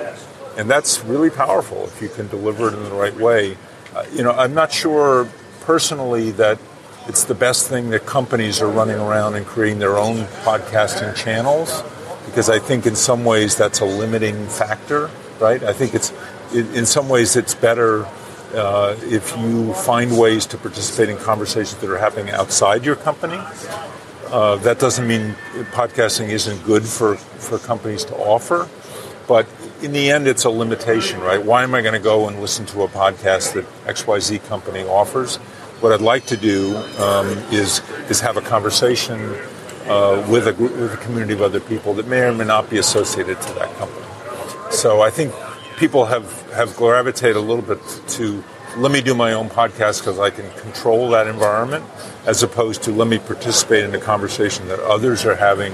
And 0.58 0.70
that's 0.70 1.04
really 1.04 1.30
powerful 1.30 1.86
if 1.86 2.02
you 2.02 2.10
can 2.10 2.28
deliver 2.28 2.68
it 2.68 2.74
in 2.74 2.84
the 2.84 2.96
right 2.96 3.16
way. 3.16 3.58
Uh, 3.94 4.06
you 4.14 4.24
know, 4.24 4.32
I'm 4.32 4.54
not 4.54 4.72
sure 4.72 5.28
personally 5.62 6.32
that 6.32 6.60
it's 7.08 7.26
the 7.26 7.36
best 7.36 7.68
thing 7.68 7.90
that 7.90 8.06
companies 8.06 8.62
are 8.62 8.70
running 8.70 8.98
around 8.98 9.36
and 9.36 9.46
creating 9.46 9.80
their 9.80 9.98
own 9.98 10.26
podcasting 10.44 11.16
channels 11.16 11.84
because 12.26 12.50
I 12.50 12.60
think 12.60 12.86
in 12.86 12.96
some 12.96 13.24
ways 13.24 13.56
that's 13.56 13.80
a 13.80 13.86
limiting 13.86 14.48
factor, 14.48 15.10
right? 15.40 15.62
I 15.64 15.74
think 15.74 15.94
it's 15.94 16.14
in 16.54 16.86
some 16.86 17.10
ways 17.10 17.36
it's 17.36 17.54
better 17.54 18.06
uh, 18.54 18.96
if 19.04 19.36
you 19.38 19.74
find 19.74 20.18
ways 20.18 20.46
to 20.48 20.58
participate 20.58 21.10
in 21.10 21.18
conversations 21.18 21.80
that 21.82 21.90
are 21.90 21.98
happening 21.98 22.34
outside 22.34 22.86
your 22.86 22.96
company. 22.96 23.40
Uh, 24.28 24.56
that 24.58 24.80
doesn't 24.80 25.08
mean 25.08 25.36
podcasting 25.72 26.30
isn't 26.30 26.64
good 26.66 26.84
for, 26.84 27.16
for 27.16 27.60
companies 27.60 28.04
to 28.06 28.16
offer, 28.16 28.68
but 29.28 29.48
in 29.82 29.92
the 29.92 30.10
end, 30.10 30.28
it's 30.28 30.46
a 30.46 30.50
limitation, 30.50 31.20
right? 31.20 31.44
Why 31.44 31.64
am 31.64 31.76
I 31.76 31.82
going 31.82 31.94
to 31.94 32.00
go 32.00 32.28
and 32.28 32.40
listen 32.42 32.66
to 32.68 32.84
a 32.84 32.88
podcast 32.88 33.54
that 33.54 33.66
XYZ 33.86 34.46
company 34.48 34.84
offers? 34.84 35.38
What 35.82 35.92
I'd 35.92 36.02
like 36.02 36.26
to 36.28 36.38
do 36.38 36.76
um, 36.98 37.28
is 37.52 37.82
is 38.10 38.22
have 38.22 38.38
a 38.38 38.42
conversation 38.42 39.36
uh, 39.88 40.26
with 40.30 40.48
a 40.48 40.54
with 40.54 40.94
a 40.94 40.98
community 40.98 41.34
of 41.34 41.42
other 41.42 41.60
people 41.60 41.94
that 41.96 42.08
may 42.08 42.22
or 42.22 42.34
may 42.34 42.46
not 42.46 42.70
be 42.70 42.78
associated 42.78 43.40
to 43.42 43.54
that 43.54 43.72
company. 43.76 44.06
So 44.72 45.02
I 45.02 45.10
think 45.10 45.34
people 45.78 46.06
have 46.06 46.50
have 46.52 46.76
gravitated 46.76 47.36
a 47.36 47.42
little 47.42 47.64
bit 47.64 47.80
to 48.10 48.44
let 48.78 48.92
me 48.92 49.02
do 49.02 49.16
my 49.16 49.34
own 49.34 49.50
podcast 49.50 50.00
because 50.00 50.20
I 50.20 50.30
can 50.30 50.50
control 50.60 51.10
that 51.12 51.28
environment, 51.28 51.86
as 52.26 52.44
opposed 52.44 52.84
to 52.84 52.92
let 52.92 53.08
me 53.08 53.20
participate 53.20 53.86
in 53.86 53.92
the 53.92 53.98
conversation 53.98 54.68
that 54.68 54.80
others 54.80 55.26
are 55.26 55.36
having 55.36 55.74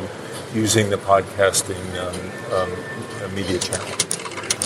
using 0.54 0.90
the 0.90 0.98
podcasting 0.98 1.82
um, 1.98 3.24
um, 3.24 3.36
media 3.36 3.58
channel. 3.58 3.88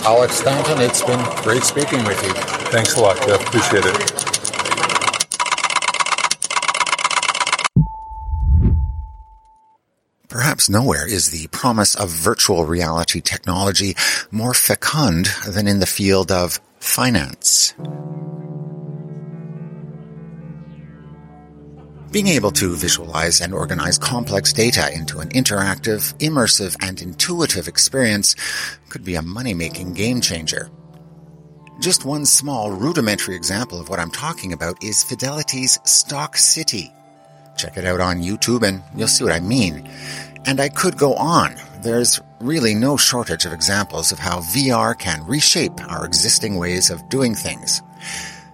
Alex 0.04 0.36
Stanton, 0.36 0.80
it's 0.80 1.02
been 1.02 1.24
great 1.42 1.62
speaking 1.62 2.04
with 2.04 2.22
you. 2.22 2.32
Thanks 2.70 2.96
a 2.96 3.00
lot, 3.00 3.16
Jeff. 3.26 3.40
Appreciate 3.46 3.84
it. 3.86 4.26
Perhaps 10.28 10.68
nowhere 10.68 11.06
is 11.08 11.30
the 11.30 11.46
promise 11.48 11.94
of 11.94 12.10
virtual 12.10 12.66
reality 12.66 13.20
technology 13.20 13.96
more 14.30 14.52
fecund 14.52 15.28
than 15.48 15.66
in 15.66 15.80
the 15.80 15.86
field 15.86 16.30
of 16.30 16.60
finance. 16.78 17.74
Being 22.12 22.28
able 22.28 22.52
to 22.52 22.74
visualize 22.74 23.40
and 23.40 23.52
organize 23.52 23.98
complex 23.98 24.52
data 24.52 24.90
into 24.94 25.18
an 25.18 25.28
interactive, 25.30 26.14
immersive, 26.18 26.76
and 26.80 27.02
intuitive 27.02 27.68
experience 27.68 28.36
could 28.88 29.04
be 29.04 29.16
a 29.16 29.22
money-making 29.22 29.92
game 29.92 30.20
changer. 30.20 30.70
Just 31.80 32.06
one 32.06 32.24
small 32.24 32.70
rudimentary 32.70 33.36
example 33.36 33.78
of 33.78 33.90
what 33.90 33.98
I'm 33.98 34.10
talking 34.10 34.54
about 34.54 34.82
is 34.82 35.04
Fidelity's 35.04 35.78
Stock 35.84 36.38
City. 36.38 36.90
Check 37.58 37.76
it 37.76 37.84
out 37.84 38.00
on 38.00 38.22
YouTube 38.22 38.66
and 38.66 38.82
you'll 38.96 39.08
see 39.08 39.24
what 39.24 39.32
I 39.34 39.40
mean. 39.40 39.86
And 40.46 40.58
I 40.58 40.70
could 40.70 40.96
go 40.96 41.14
on. 41.14 41.56
There's 41.82 42.20
really 42.40 42.74
no 42.74 42.96
shortage 42.96 43.44
of 43.44 43.52
examples 43.52 44.12
of 44.12 44.18
how 44.18 44.40
VR 44.40 44.98
can 44.98 45.26
reshape 45.26 45.80
our 45.88 46.04
existing 46.04 46.56
ways 46.56 46.90
of 46.90 47.08
doing 47.08 47.34
things. 47.34 47.82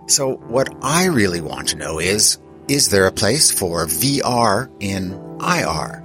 So 0.06 0.34
what 0.48 0.74
I 0.82 1.06
really 1.06 1.40
want 1.40 1.68
to 1.68 1.76
know 1.76 1.98
is, 1.98 2.38
is 2.68 2.90
there 2.90 3.06
a 3.06 3.12
place 3.12 3.50
for 3.50 3.86
VR 3.86 4.70
in 4.80 5.12
IR? 5.40 6.02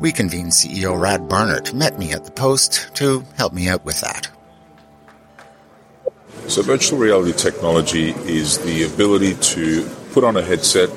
WeConvene 0.00 0.52
CEO 0.52 1.00
Rad 1.00 1.22
Barnert 1.22 1.72
met 1.72 1.98
me 1.98 2.12
at 2.12 2.24
the 2.24 2.30
Post 2.30 2.94
to 2.96 3.24
help 3.36 3.54
me 3.54 3.68
out 3.68 3.84
with 3.84 4.00
that. 4.02 4.28
So, 6.48 6.62
virtual 6.62 6.98
reality 6.98 7.32
technology 7.32 8.10
is 8.10 8.58
the 8.58 8.84
ability 8.84 9.34
to 9.34 9.88
put 10.12 10.22
on 10.22 10.36
a 10.36 10.42
headset 10.42 10.90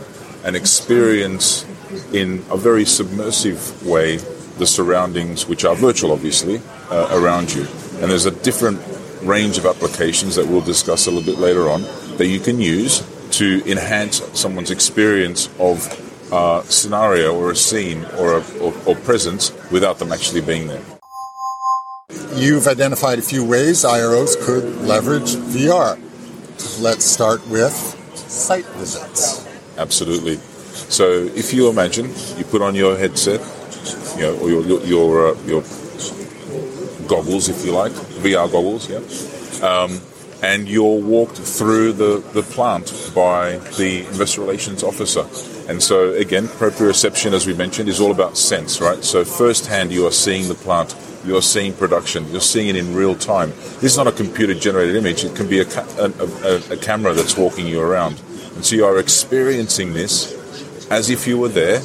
and 0.43 0.55
experience 0.55 1.65
in 2.13 2.45
a 2.51 2.57
very 2.57 2.85
submersive 2.85 3.85
way 3.85 4.19
the 4.59 4.67
surroundings, 4.67 5.47
which 5.47 5.65
are 5.65 5.75
virtual, 5.75 6.11
obviously, 6.11 6.61
uh, 6.91 7.09
around 7.11 7.53
you. 7.53 7.65
And 8.01 8.11
there's 8.11 8.25
a 8.25 8.31
different 8.31 8.79
range 9.23 9.57
of 9.57 9.65
applications 9.65 10.35
that 10.35 10.47
we'll 10.47 10.61
discuss 10.61 11.07
a 11.07 11.11
little 11.11 11.25
bit 11.25 11.39
later 11.39 11.69
on 11.69 11.81
that 12.17 12.27
you 12.27 12.39
can 12.39 12.59
use 12.59 13.03
to 13.31 13.61
enhance 13.65 14.21
someone's 14.39 14.71
experience 14.71 15.49
of 15.59 15.87
a 16.31 16.63
scenario 16.65 17.35
or 17.35 17.51
a 17.51 17.55
scene 17.55 18.05
or, 18.17 18.37
a, 18.37 18.57
or, 18.59 18.73
or 18.85 18.95
presence 18.95 19.51
without 19.71 19.99
them 19.99 20.11
actually 20.11 20.41
being 20.41 20.67
there. 20.67 20.81
You've 22.35 22.67
identified 22.67 23.19
a 23.19 23.21
few 23.21 23.45
ways 23.45 23.83
IROs 23.83 24.35
could 24.45 24.63
leverage 24.81 25.35
VR. 25.35 25.99
Let's 26.81 27.05
start 27.05 27.45
with 27.47 27.73
site 28.15 28.65
visits. 28.77 29.45
Absolutely. 29.77 30.35
So 30.89 31.05
if 31.35 31.53
you 31.53 31.69
imagine 31.69 32.09
you 32.37 32.45
put 32.45 32.61
on 32.61 32.75
your 32.75 32.97
headset, 32.97 33.41
you 34.19 34.25
know, 34.25 34.37
or 34.39 34.49
your 34.49 34.83
your 34.83 35.29
uh, 35.29 35.41
your 35.45 35.63
goggles, 37.07 37.47
if 37.47 37.65
you 37.65 37.71
like, 37.71 37.93
VR 38.21 38.51
goggles, 38.51 38.89
yeah. 38.89 38.99
Um, 39.65 39.99
and 40.41 40.69
you're 40.69 41.01
walked 41.01 41.37
through 41.37 41.93
the, 41.93 42.23
the 42.33 42.43
plant 42.43 43.11
by 43.13 43.57
the 43.77 44.05
investor 44.07 44.41
relations 44.41 44.83
officer. 44.83 45.21
And 45.69 45.83
so, 45.83 46.13
again, 46.13 46.47
proprioception, 46.47 47.33
as 47.33 47.45
we 47.45 47.53
mentioned, 47.53 47.89
is 47.89 47.99
all 47.99 48.11
about 48.11 48.37
sense, 48.37 48.79
right? 48.79 49.03
So, 49.03 49.25
firsthand, 49.25 49.91
you 49.91 50.07
are 50.07 50.11
seeing 50.11 50.47
the 50.47 50.55
plant, 50.55 50.95
you're 51.25 51.41
seeing 51.41 51.73
production, 51.73 52.29
you're 52.31 52.39
seeing 52.41 52.69
it 52.69 52.75
in 52.77 52.95
real 52.95 53.15
time. 53.15 53.49
This 53.49 53.91
is 53.91 53.97
not 53.97 54.07
a 54.07 54.13
computer 54.13 54.53
generated 54.53 54.95
image, 54.95 55.25
it 55.25 55.35
can 55.35 55.49
be 55.49 55.59
a, 55.59 55.67
a, 55.97 56.11
a, 56.45 56.73
a 56.73 56.77
camera 56.77 57.13
that's 57.13 57.37
walking 57.37 57.67
you 57.67 57.81
around. 57.81 58.21
And 58.55 58.65
so, 58.65 58.75
you 58.75 58.85
are 58.85 58.97
experiencing 58.97 59.93
this 59.93 60.35
as 60.89 61.09
if 61.09 61.27
you 61.27 61.37
were 61.37 61.49
there, 61.49 61.81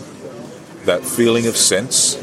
that 0.84 1.04
feeling 1.04 1.46
of 1.46 1.56
sense, 1.56 2.16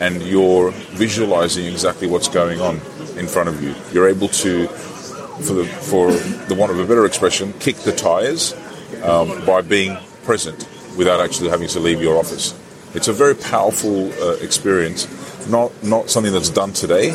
and 0.00 0.22
you're 0.22 0.70
visualizing 0.70 1.66
exactly 1.66 2.06
what's 2.06 2.28
going 2.28 2.60
on 2.60 2.76
in 3.16 3.26
front 3.26 3.48
of 3.48 3.62
you. 3.62 3.74
You're 3.92 4.08
able 4.08 4.28
to 4.28 4.68
for 4.68 5.54
the 5.54 5.64
for 5.64 6.12
the 6.48 6.54
want 6.54 6.72
of 6.72 6.78
a 6.78 6.84
better 6.84 7.06
expression, 7.06 7.52
kick 7.54 7.76
the 7.76 7.92
tires 7.92 8.54
um, 9.02 9.44
by 9.44 9.62
being 9.62 9.96
present 10.24 10.68
without 10.96 11.20
actually 11.20 11.48
having 11.48 11.68
to 11.68 11.80
leave 11.80 12.00
your 12.00 12.18
office. 12.18 12.58
It's 12.94 13.08
a 13.08 13.12
very 13.12 13.34
powerful 13.34 14.12
uh, 14.14 14.36
experience, 14.36 15.06
not 15.48 15.70
not 15.82 16.10
something 16.10 16.32
that's 16.32 16.50
done 16.50 16.72
today, 16.72 17.14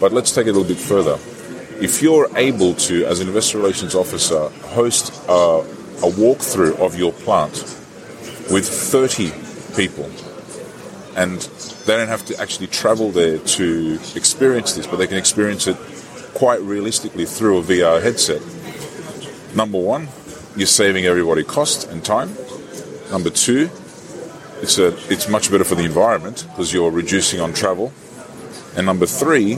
but 0.00 0.12
let's 0.12 0.32
take 0.32 0.46
it 0.46 0.50
a 0.50 0.52
little 0.52 0.68
bit 0.68 0.78
further. 0.78 1.18
If 1.80 2.02
you're 2.02 2.28
able 2.36 2.74
to, 2.74 3.04
as 3.06 3.20
an 3.20 3.28
investor 3.28 3.58
relations 3.58 3.94
officer, 3.94 4.48
host 4.68 5.12
a, 5.28 5.32
a 5.32 6.10
walkthrough 6.10 6.78
of 6.78 6.96
your 6.96 7.12
plant 7.12 7.52
with 8.50 8.68
30 8.68 9.43
people, 9.76 10.10
and 11.16 11.40
they 11.86 11.96
don't 11.96 12.08
have 12.08 12.24
to 12.26 12.40
actually 12.40 12.66
travel 12.66 13.10
there 13.10 13.38
to 13.38 13.98
experience 14.14 14.74
this, 14.74 14.86
but 14.86 14.96
they 14.96 15.06
can 15.06 15.18
experience 15.18 15.66
it 15.66 15.76
quite 16.34 16.60
realistically 16.62 17.24
through 17.24 17.58
a 17.58 17.62
VR 17.62 18.02
headset. 18.02 18.42
Number 19.54 19.78
one, 19.78 20.08
you're 20.56 20.66
saving 20.66 21.04
everybody 21.04 21.44
cost 21.44 21.88
and 21.88 22.04
time. 22.04 22.34
Number 23.10 23.30
two, 23.30 23.70
it's 24.60 24.78
a 24.78 24.96
it's 25.12 25.28
much 25.28 25.50
better 25.50 25.64
for 25.64 25.74
the 25.74 25.84
environment 25.84 26.46
because 26.50 26.72
you're 26.72 26.90
reducing 26.90 27.40
on 27.40 27.52
travel. 27.52 27.92
And 28.76 28.86
number 28.86 29.06
three, 29.06 29.56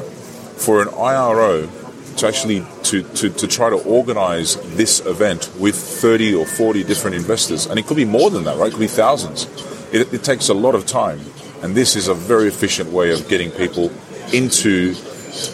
for 0.56 0.82
an 0.82 0.88
IRO 0.88 1.68
to 2.16 2.26
actually 2.26 2.64
to, 2.84 3.02
to, 3.02 3.30
to 3.30 3.46
try 3.46 3.70
to 3.70 3.76
organize 3.76 4.56
this 4.76 5.04
event 5.04 5.50
with 5.58 5.76
30 5.76 6.34
or 6.34 6.46
40 6.46 6.84
different 6.84 7.16
investors, 7.16 7.66
and 7.66 7.78
it 7.78 7.86
could 7.86 7.96
be 7.96 8.04
more 8.04 8.30
than 8.30 8.44
that, 8.44 8.56
right? 8.56 8.68
It 8.68 8.72
could 8.72 8.80
be 8.80 8.86
thousands. 8.86 9.46
It, 9.92 10.12
it 10.12 10.24
takes 10.24 10.48
a 10.48 10.54
lot 10.54 10.74
of 10.74 10.86
time, 10.86 11.20
and 11.62 11.74
this 11.74 11.96
is 11.96 12.08
a 12.08 12.14
very 12.14 12.48
efficient 12.48 12.90
way 12.90 13.12
of 13.12 13.28
getting 13.28 13.50
people 13.50 13.90
into 14.32 14.94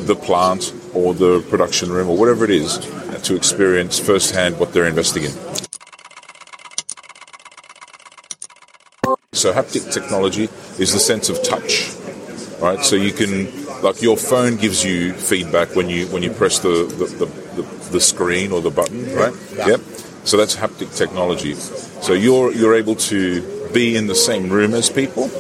the 0.06 0.14
plant 0.14 0.72
or 0.94 1.14
the 1.14 1.44
production 1.50 1.90
room 1.90 2.08
or 2.08 2.16
whatever 2.16 2.44
it 2.44 2.50
is 2.50 2.78
to 3.22 3.34
experience 3.36 3.98
firsthand 3.98 4.58
what 4.58 4.72
they're 4.72 4.86
investing 4.86 5.24
in. 5.24 5.32
So 9.32 9.52
haptic 9.52 9.92
technology 9.92 10.44
is 10.78 10.92
the 10.92 11.00
sense 11.00 11.28
of 11.28 11.42
touch, 11.42 11.90
right? 12.60 12.84
So 12.84 12.96
you 12.96 13.12
can, 13.12 13.50
like 13.82 14.00
your 14.00 14.16
phone 14.16 14.56
gives 14.56 14.84
you 14.84 15.14
feedback 15.14 15.74
when 15.74 15.88
you 15.88 16.06
when 16.08 16.22
you 16.22 16.30
press 16.30 16.60
the 16.60 16.84
the, 16.84 17.26
the, 17.56 17.90
the, 17.90 18.00
screen 18.00 18.52
or 18.52 18.60
the 18.60 18.70
button, 18.70 19.12
right? 19.16 19.34
Yeah. 19.56 19.66
Yep. 19.66 19.80
So 20.24 20.36
that's 20.36 20.54
haptic 20.54 20.96
technology. 20.96 21.54
So 21.54 22.12
you're 22.12 22.52
you're 22.52 22.76
able 22.76 22.94
to 23.10 23.61
be 23.72 23.96
in 23.96 24.06
the 24.06 24.14
same 24.14 24.48
room 24.50 24.74
as 24.74 24.90
people, 24.90 25.30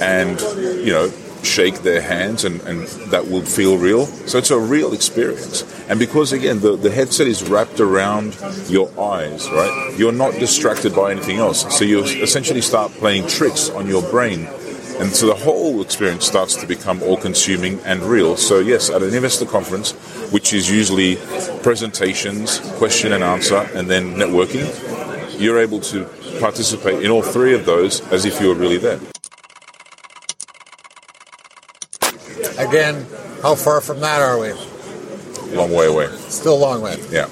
and 0.00 0.40
you 0.84 0.92
know 0.92 1.10
shake 1.42 1.80
their 1.82 2.00
hands 2.00 2.44
and, 2.44 2.60
and 2.62 2.86
that 3.10 3.28
will 3.28 3.42
feel 3.42 3.76
real. 3.76 4.06
So 4.06 4.38
it's 4.38 4.50
a 4.50 4.58
real 4.58 4.92
experience. 4.92 5.62
And 5.88 5.98
because 5.98 6.32
again 6.32 6.60
the, 6.60 6.76
the 6.76 6.90
headset 6.90 7.26
is 7.26 7.48
wrapped 7.48 7.80
around 7.80 8.36
your 8.68 8.88
eyes, 8.98 9.48
right? 9.50 9.94
You're 9.96 10.12
not 10.12 10.34
distracted 10.34 10.94
by 10.94 11.10
anything 11.12 11.38
else. 11.38 11.76
So 11.76 11.84
you 11.84 12.02
essentially 12.02 12.60
start 12.60 12.92
playing 12.92 13.26
tricks 13.26 13.70
on 13.70 13.86
your 13.88 14.02
brain. 14.10 14.48
And 15.00 15.10
so 15.10 15.26
the 15.26 15.34
whole 15.34 15.82
experience 15.82 16.26
starts 16.26 16.54
to 16.56 16.66
become 16.66 17.02
all 17.02 17.16
consuming 17.16 17.80
and 17.80 18.02
real. 18.02 18.36
So 18.36 18.60
yes, 18.60 18.88
at 18.90 19.02
an 19.02 19.12
investor 19.14 19.46
conference, 19.46 19.92
which 20.30 20.52
is 20.52 20.70
usually 20.70 21.16
presentations, 21.62 22.60
question 22.78 23.12
and 23.12 23.24
answer, 23.24 23.68
and 23.74 23.88
then 23.88 24.14
networking, 24.14 24.68
you're 25.40 25.58
able 25.58 25.80
to 25.80 26.08
participate 26.42 27.04
in 27.04 27.10
all 27.10 27.22
three 27.22 27.54
of 27.54 27.64
those 27.64 28.00
as 28.12 28.24
if 28.24 28.40
you 28.40 28.48
were 28.48 28.54
really 28.54 28.78
there. 28.78 28.98
Again, 32.58 33.06
how 33.42 33.54
far 33.54 33.80
from 33.80 34.00
that 34.00 34.20
are 34.20 34.38
we? 34.40 34.52
Long 35.56 35.70
way 35.70 35.86
away. 35.86 36.08
Still 36.28 36.54
a 36.54 36.62
long 36.68 36.82
way. 36.82 36.96
Yeah, 37.10 37.28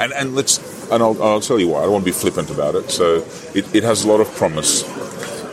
and 0.00 0.12
and 0.12 0.34
let's 0.34 0.58
and 0.90 1.02
I'll, 1.02 1.22
I'll 1.22 1.40
tell 1.40 1.60
you 1.60 1.68
why. 1.68 1.80
I 1.80 1.82
don't 1.82 1.92
want 1.92 2.04
to 2.04 2.10
be 2.10 2.18
flippant 2.18 2.50
about 2.50 2.74
it. 2.74 2.90
So 2.90 3.24
it, 3.54 3.74
it 3.74 3.84
has 3.84 4.04
a 4.04 4.08
lot 4.08 4.20
of 4.20 4.28
promise, 4.34 4.82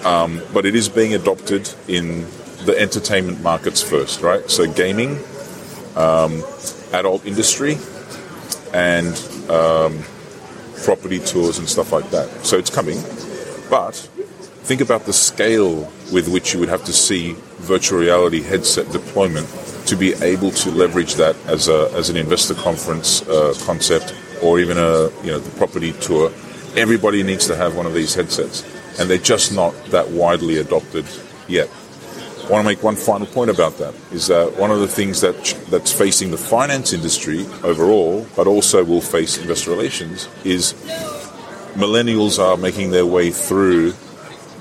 um, 0.06 0.42
but 0.54 0.66
it 0.66 0.76
is 0.76 0.90
being 0.90 1.14
adopted 1.14 1.70
in 1.88 2.26
the 2.66 2.76
entertainment 2.78 3.42
markets 3.42 3.82
first, 3.84 4.22
right? 4.22 4.50
So 4.50 4.72
gaming, 4.72 5.20
um, 5.96 6.44
adult 6.94 7.26
industry, 7.26 7.78
and 8.74 9.14
um, 9.50 10.04
property 10.84 11.20
tours 11.20 11.58
and 11.58 11.68
stuff 11.68 11.92
like 11.92 12.10
that. 12.12 12.30
So 12.46 12.58
it's 12.58 12.70
coming, 12.70 13.02
but 13.70 13.96
think 14.66 14.82
about 14.82 15.06
the 15.06 15.14
scale 15.14 15.92
with 16.12 16.28
which 16.28 16.54
you 16.54 16.60
would 16.60 16.70
have 16.70 16.84
to 16.86 16.94
see 16.94 17.34
virtual 17.60 18.00
reality 18.00 18.42
headset 18.42 18.92
deployment 18.92 19.48
to 19.88 19.96
be 19.96 20.14
able 20.14 20.52
to 20.52 20.72
leverage 20.72 21.16
that 21.16 21.36
as 21.46 21.68
a 21.68 21.92
as 21.94 22.10
an 22.10 22.18
investor 22.18 22.56
conference 22.56 23.22
uh, 23.28 23.54
concept 23.66 24.16
or 24.42 24.60
even 24.60 24.78
a 24.78 25.10
you 25.24 25.32
know 25.32 25.40
the 25.40 25.58
property 25.58 25.94
tour. 25.94 26.32
Everybody 26.76 27.24
needs 27.24 27.48
to 27.48 27.56
have 27.56 27.76
one 27.76 27.86
of 27.86 27.94
these 27.94 28.14
headsets, 28.16 28.64
and 29.00 29.10
they're 29.10 29.18
just 29.18 29.54
not 29.54 29.74
that 29.86 30.10
widely 30.10 30.58
adopted 30.58 31.06
yet. 31.48 31.70
I 32.46 32.48
want 32.50 32.64
to 32.64 32.70
make 32.70 32.84
one 32.84 32.96
final 32.96 33.26
point 33.26 33.50
about 33.50 33.80
that 33.80 33.96
is 34.12 34.28
that 34.28 34.56
one 34.60 34.70
of 34.70 34.80
the 34.80 34.88
things 34.88 35.22
that 35.22 35.36
that's 35.72 35.92
facing 35.92 36.30
the 36.30 36.38
finance 36.38 36.94
industry 36.94 37.44
overall, 37.64 38.28
but 38.36 38.46
also 38.46 38.84
will 38.84 39.02
face 39.02 39.40
investor 39.40 39.72
relations, 39.72 40.30
is 40.44 40.74
millennials 41.74 42.38
are 42.38 42.56
making 42.56 42.92
their 42.92 43.06
way 43.06 43.32
through 43.32 43.96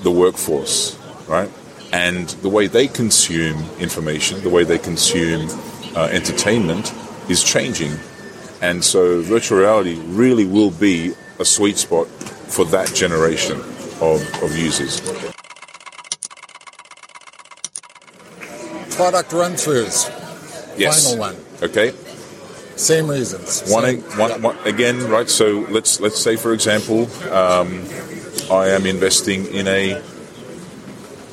the 0.01 0.09
workforce, 0.09 0.97
right? 1.27 1.51
And 1.93 2.27
the 2.41 2.49
way 2.49 2.65
they 2.65 2.87
consume 2.87 3.63
information, 3.79 4.41
the 4.41 4.49
way 4.49 4.63
they 4.63 4.79
consume 4.79 5.47
uh, 5.95 6.05
entertainment 6.11 6.91
is 7.29 7.43
changing. 7.43 7.91
And 8.63 8.83
so 8.83 9.21
virtual 9.21 9.59
reality 9.59 10.01
really 10.07 10.47
will 10.47 10.71
be 10.71 11.13
a 11.37 11.45
sweet 11.45 11.77
spot 11.77 12.07
for 12.07 12.65
that 12.65 12.95
generation 12.95 13.61
of, 14.01 14.43
of 14.43 14.57
users. 14.57 15.01
Product 18.95 19.31
run 19.33 19.53
throughs. 19.53 20.09
Yes. 20.77 21.03
Final 21.03 21.19
one. 21.19 21.35
Okay. 21.61 21.91
Same 22.75 23.09
reasons. 23.09 23.69
One, 23.71 23.83
Same- 23.83 24.01
one, 24.19 24.41
one 24.41 24.57
again, 24.65 25.07
right? 25.09 25.29
So 25.29 25.65
let's 25.69 25.99
let's 25.99 26.19
say, 26.19 26.35
for 26.35 26.53
example, 26.53 27.09
um, 27.31 27.83
I 28.51 28.69
am 28.69 28.85
investing 28.85 29.47
in 29.47 29.67
a 29.67 30.01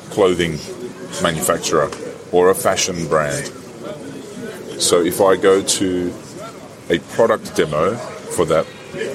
clothing 0.09 0.59
manufacturer 1.21 1.89
or 2.31 2.49
a 2.49 2.55
fashion 2.55 3.07
brand. 3.07 3.47
So 4.81 5.01
if 5.01 5.21
I 5.21 5.35
go 5.37 5.61
to 5.61 6.13
a 6.89 6.99
product 7.15 7.55
demo 7.55 7.95
for 7.95 8.45
that 8.45 8.65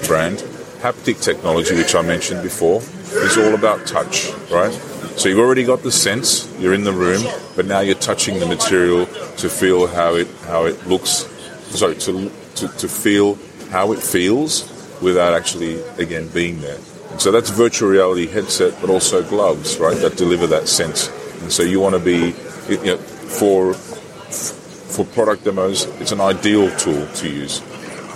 brand, 0.06 0.38
haptic 0.80 1.20
technology, 1.22 1.74
which 1.74 1.94
I 1.94 2.02
mentioned 2.02 2.42
before, 2.42 2.80
is 3.12 3.36
all 3.36 3.54
about 3.54 3.86
touch, 3.86 4.30
right? 4.50 4.72
So 5.18 5.28
you've 5.28 5.40
already 5.40 5.64
got 5.64 5.82
the 5.82 5.90
sense, 5.90 6.48
you're 6.60 6.74
in 6.74 6.84
the 6.84 6.92
room, 6.92 7.24
but 7.56 7.66
now 7.66 7.80
you're 7.80 7.96
touching 7.96 8.38
the 8.38 8.46
material 8.46 9.06
to 9.38 9.48
feel 9.48 9.88
how 9.88 10.14
it 10.14 10.28
how 10.46 10.66
it 10.66 10.86
looks. 10.86 11.26
Sorry, 11.70 11.96
to 11.96 12.30
to, 12.54 12.68
to 12.68 12.88
feel 12.88 13.36
how 13.70 13.90
it 13.90 13.98
feels 13.98 14.62
without 15.02 15.34
actually 15.34 15.82
again 15.98 16.28
being 16.28 16.60
there. 16.60 16.78
And 17.10 17.20
so 17.20 17.32
that's 17.32 17.50
virtual 17.50 17.88
reality 17.88 18.28
headset, 18.28 18.80
but 18.80 18.90
also 18.90 19.28
gloves, 19.28 19.78
right? 19.78 19.96
That 19.96 20.16
deliver 20.16 20.46
that 20.46 20.68
sense. 20.68 21.08
And 21.42 21.50
so 21.50 21.64
you 21.64 21.80
want 21.80 21.96
to 21.96 22.00
be, 22.00 22.32
you 22.68 22.84
know, 22.84 22.98
for 22.98 23.74
for 23.74 25.04
product 25.04 25.42
demos, 25.42 25.86
it's 26.00 26.12
an 26.12 26.20
ideal 26.20 26.70
tool 26.76 27.08
to 27.14 27.28
use. 27.28 27.60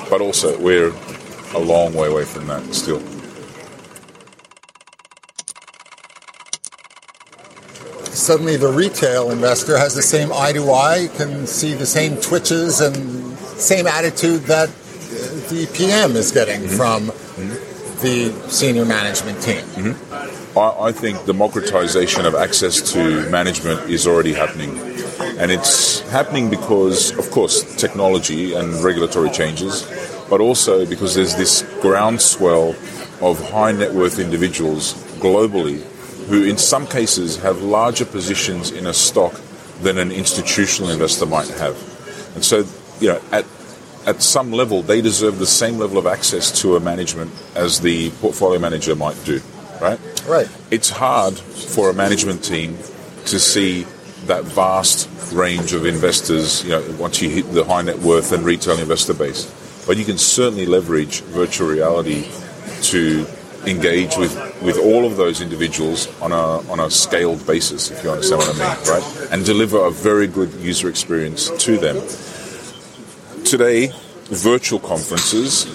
But 0.09 0.21
also, 0.21 0.57
we're 0.57 0.93
a 1.55 1.59
long 1.59 1.95
way 1.95 2.07
away 2.07 2.27
from 2.27 2.47
that 2.47 2.63
still. 2.73 3.03
Suddenly, 8.23 8.57
the 8.57 8.71
retail 8.71 9.33
investor 9.33 9.77
has 9.77 9.97
the 9.97 10.03
same 10.03 10.33
eye 10.33 10.53
to 10.53 10.71
eye, 10.71 11.09
can 11.17 11.45
see 11.45 11.75
the 11.75 11.85
same 11.85 12.17
twitches 12.19 12.81
and 12.81 12.95
same 13.59 13.89
attitude 13.89 14.43
that 14.43 14.69
the 15.51 15.69
PM 15.75 16.15
is 16.15 16.31
getting 16.31 16.61
Mm-hmm. 16.63 16.77
from 16.77 17.07
the 18.01 18.31
senior 18.49 18.85
management 18.85 19.43
team. 19.43 19.65
Mm-hmm. 19.75 20.57
I, 20.57 20.89
I 20.89 20.93
think 20.93 21.27
democratization 21.27 22.25
of 22.25 22.37
access 22.37 22.93
to 22.93 23.29
management 23.29 23.91
is 23.91 24.07
already 24.07 24.35
happening. 24.35 24.79
And 25.41 25.51
it's 25.51 25.99
happening 26.11 26.49
because, 26.49 27.11
of 27.19 27.29
course, 27.33 27.75
technology 27.75 28.55
and 28.55 28.73
regulatory 28.85 29.31
changes, 29.31 29.83
but 30.31 30.41
also 30.41 30.87
because 30.87 31.17
there's 31.17 31.35
this 31.35 31.63
groundswell 31.81 32.77
of 33.21 33.51
high 33.51 33.73
net 33.73 33.93
worth 33.93 34.21
individuals 34.21 34.95
globally 35.19 35.83
who, 36.33 36.45
in 36.45 36.57
some 36.57 36.87
cases, 36.87 37.37
have 37.37 37.61
larger 37.61 38.07
positions 38.07 38.71
in 38.71 38.87
a 38.87 38.95
stock 38.95 39.39
than 39.83 39.99
an 39.99 40.11
institutional 40.11 40.89
investor 40.89 41.27
might 41.27 41.49
have. 41.49 41.77
And 42.35 42.43
so, 42.43 42.65
you 43.01 43.09
know, 43.09 43.21
at 43.31 43.45
at 44.07 44.23
some 44.23 44.51
level, 44.51 44.81
they 44.81 45.03
deserve 45.03 45.39
the 45.39 45.47
same 45.47 45.77
level 45.77 45.99
of 45.99 46.07
access 46.07 46.63
to 46.63 46.75
a 46.75 46.81
management 46.81 47.31
as 47.55 47.81
the 47.81 48.11
portfolio 48.13 48.59
manager 48.59 48.97
might 48.97 49.23
do, 49.27 49.43
right? 49.79 50.01
Right. 50.27 50.49
It's 50.71 50.89
hard 50.89 51.35
for 51.35 51.91
a 51.91 51.93
management 51.93 52.43
team 52.43 52.79
to 53.27 53.39
see 53.39 53.87
that 54.27 54.45
vast 54.45 55.11
range 55.35 55.75
of 55.75 55.85
investors, 55.85 56.65
you 56.65 56.71
know, 56.71 56.97
once 56.99 57.21
you 57.21 57.29
hit 57.29 57.53
the 57.53 57.65
high 57.65 57.83
net 57.83 57.99
worth 57.99 58.33
and 58.33 58.43
retail 58.43 58.79
investor 58.79 59.15
base. 59.15 59.45
But 59.87 59.99
you 59.99 60.07
can 60.07 60.17
certainly 60.17 60.65
leverage 60.65 61.21
virtual 61.21 61.69
reality 61.69 62.27
to 62.85 63.27
engage 63.67 64.17
with, 64.17 64.35
with 64.65 64.79
all 64.79 65.05
of 65.05 65.17
those 65.17 65.41
individuals 65.41 66.09
on 66.21 66.33
a, 66.33 66.71
on 66.71 66.81
a 66.81 66.91
scaled 66.91 67.47
basis, 67.47 67.91
if 67.91 68.03
you 68.05 68.11
understand 68.11 68.41
what 68.41 68.49
I 68.49 68.77
mean, 68.77 68.89
right? 68.89 69.29
And 69.33 69.45
deliver 69.45 69.85
a 69.85 69.91
very 69.91 70.27
good 70.27 70.53
user 70.55 70.89
experience 70.89 71.51
to 71.65 71.77
them 71.79 71.97
today, 73.45 73.93
virtual 74.31 74.79
conferences, 74.79 75.67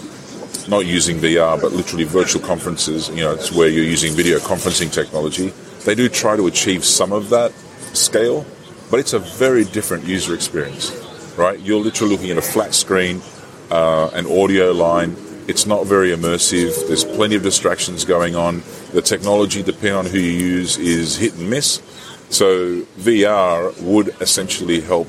not 0.67 0.85
using 0.85 1.17
VR, 1.17 1.61
but 1.61 1.71
literally 1.71 2.03
virtual 2.03 2.41
conferences, 2.41 3.09
you 3.09 3.17
know, 3.17 3.33
it's 3.33 3.51
where 3.51 3.69
you're 3.69 3.83
using 3.83 4.13
video 4.13 4.39
conferencing 4.39 4.91
technology. 4.91 5.49
They 5.85 5.95
do 5.95 6.09
try 6.09 6.35
to 6.35 6.47
achieve 6.47 6.83
some 6.83 7.13
of 7.13 7.29
that 7.29 7.51
scale, 7.93 8.45
but 8.89 8.99
it's 8.99 9.13
a 9.13 9.19
very 9.19 9.63
different 9.63 10.05
user 10.05 10.33
experience, 10.33 10.91
right? 11.37 11.59
You're 11.59 11.79
literally 11.79 12.15
looking 12.15 12.31
at 12.31 12.37
a 12.37 12.41
flat 12.41 12.73
screen, 12.73 13.21
uh, 13.69 14.09
an 14.13 14.25
audio 14.25 14.71
line. 14.71 15.15
It's 15.47 15.65
not 15.65 15.85
very 15.85 16.09
immersive. 16.09 16.87
There's 16.87 17.05
plenty 17.05 17.35
of 17.35 17.43
distractions 17.43 18.03
going 18.03 18.35
on. 18.35 18.63
The 18.91 19.01
technology, 19.01 19.63
depending 19.63 19.93
on 19.93 20.05
who 20.05 20.19
you 20.19 20.31
use, 20.31 20.77
is 20.77 21.15
hit 21.17 21.35
and 21.35 21.49
miss. 21.49 21.81
So 22.29 22.81
VR 22.99 23.81
would 23.81 24.09
essentially 24.19 24.81
help 24.81 25.07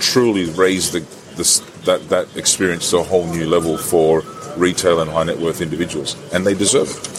truly 0.00 0.46
raise 0.46 0.92
the, 0.92 1.00
the 1.36 1.62
that 1.84 2.08
that 2.08 2.34
experience 2.36 2.88
to 2.90 2.98
a 2.98 3.02
whole 3.02 3.26
new 3.26 3.46
level 3.46 3.76
for 3.76 4.22
retail 4.56 5.00
and 5.00 5.10
high 5.10 5.24
net 5.24 5.38
worth 5.38 5.60
individuals, 5.60 6.16
and 6.32 6.46
they 6.46 6.54
deserve 6.54 6.88
it. 6.88 7.16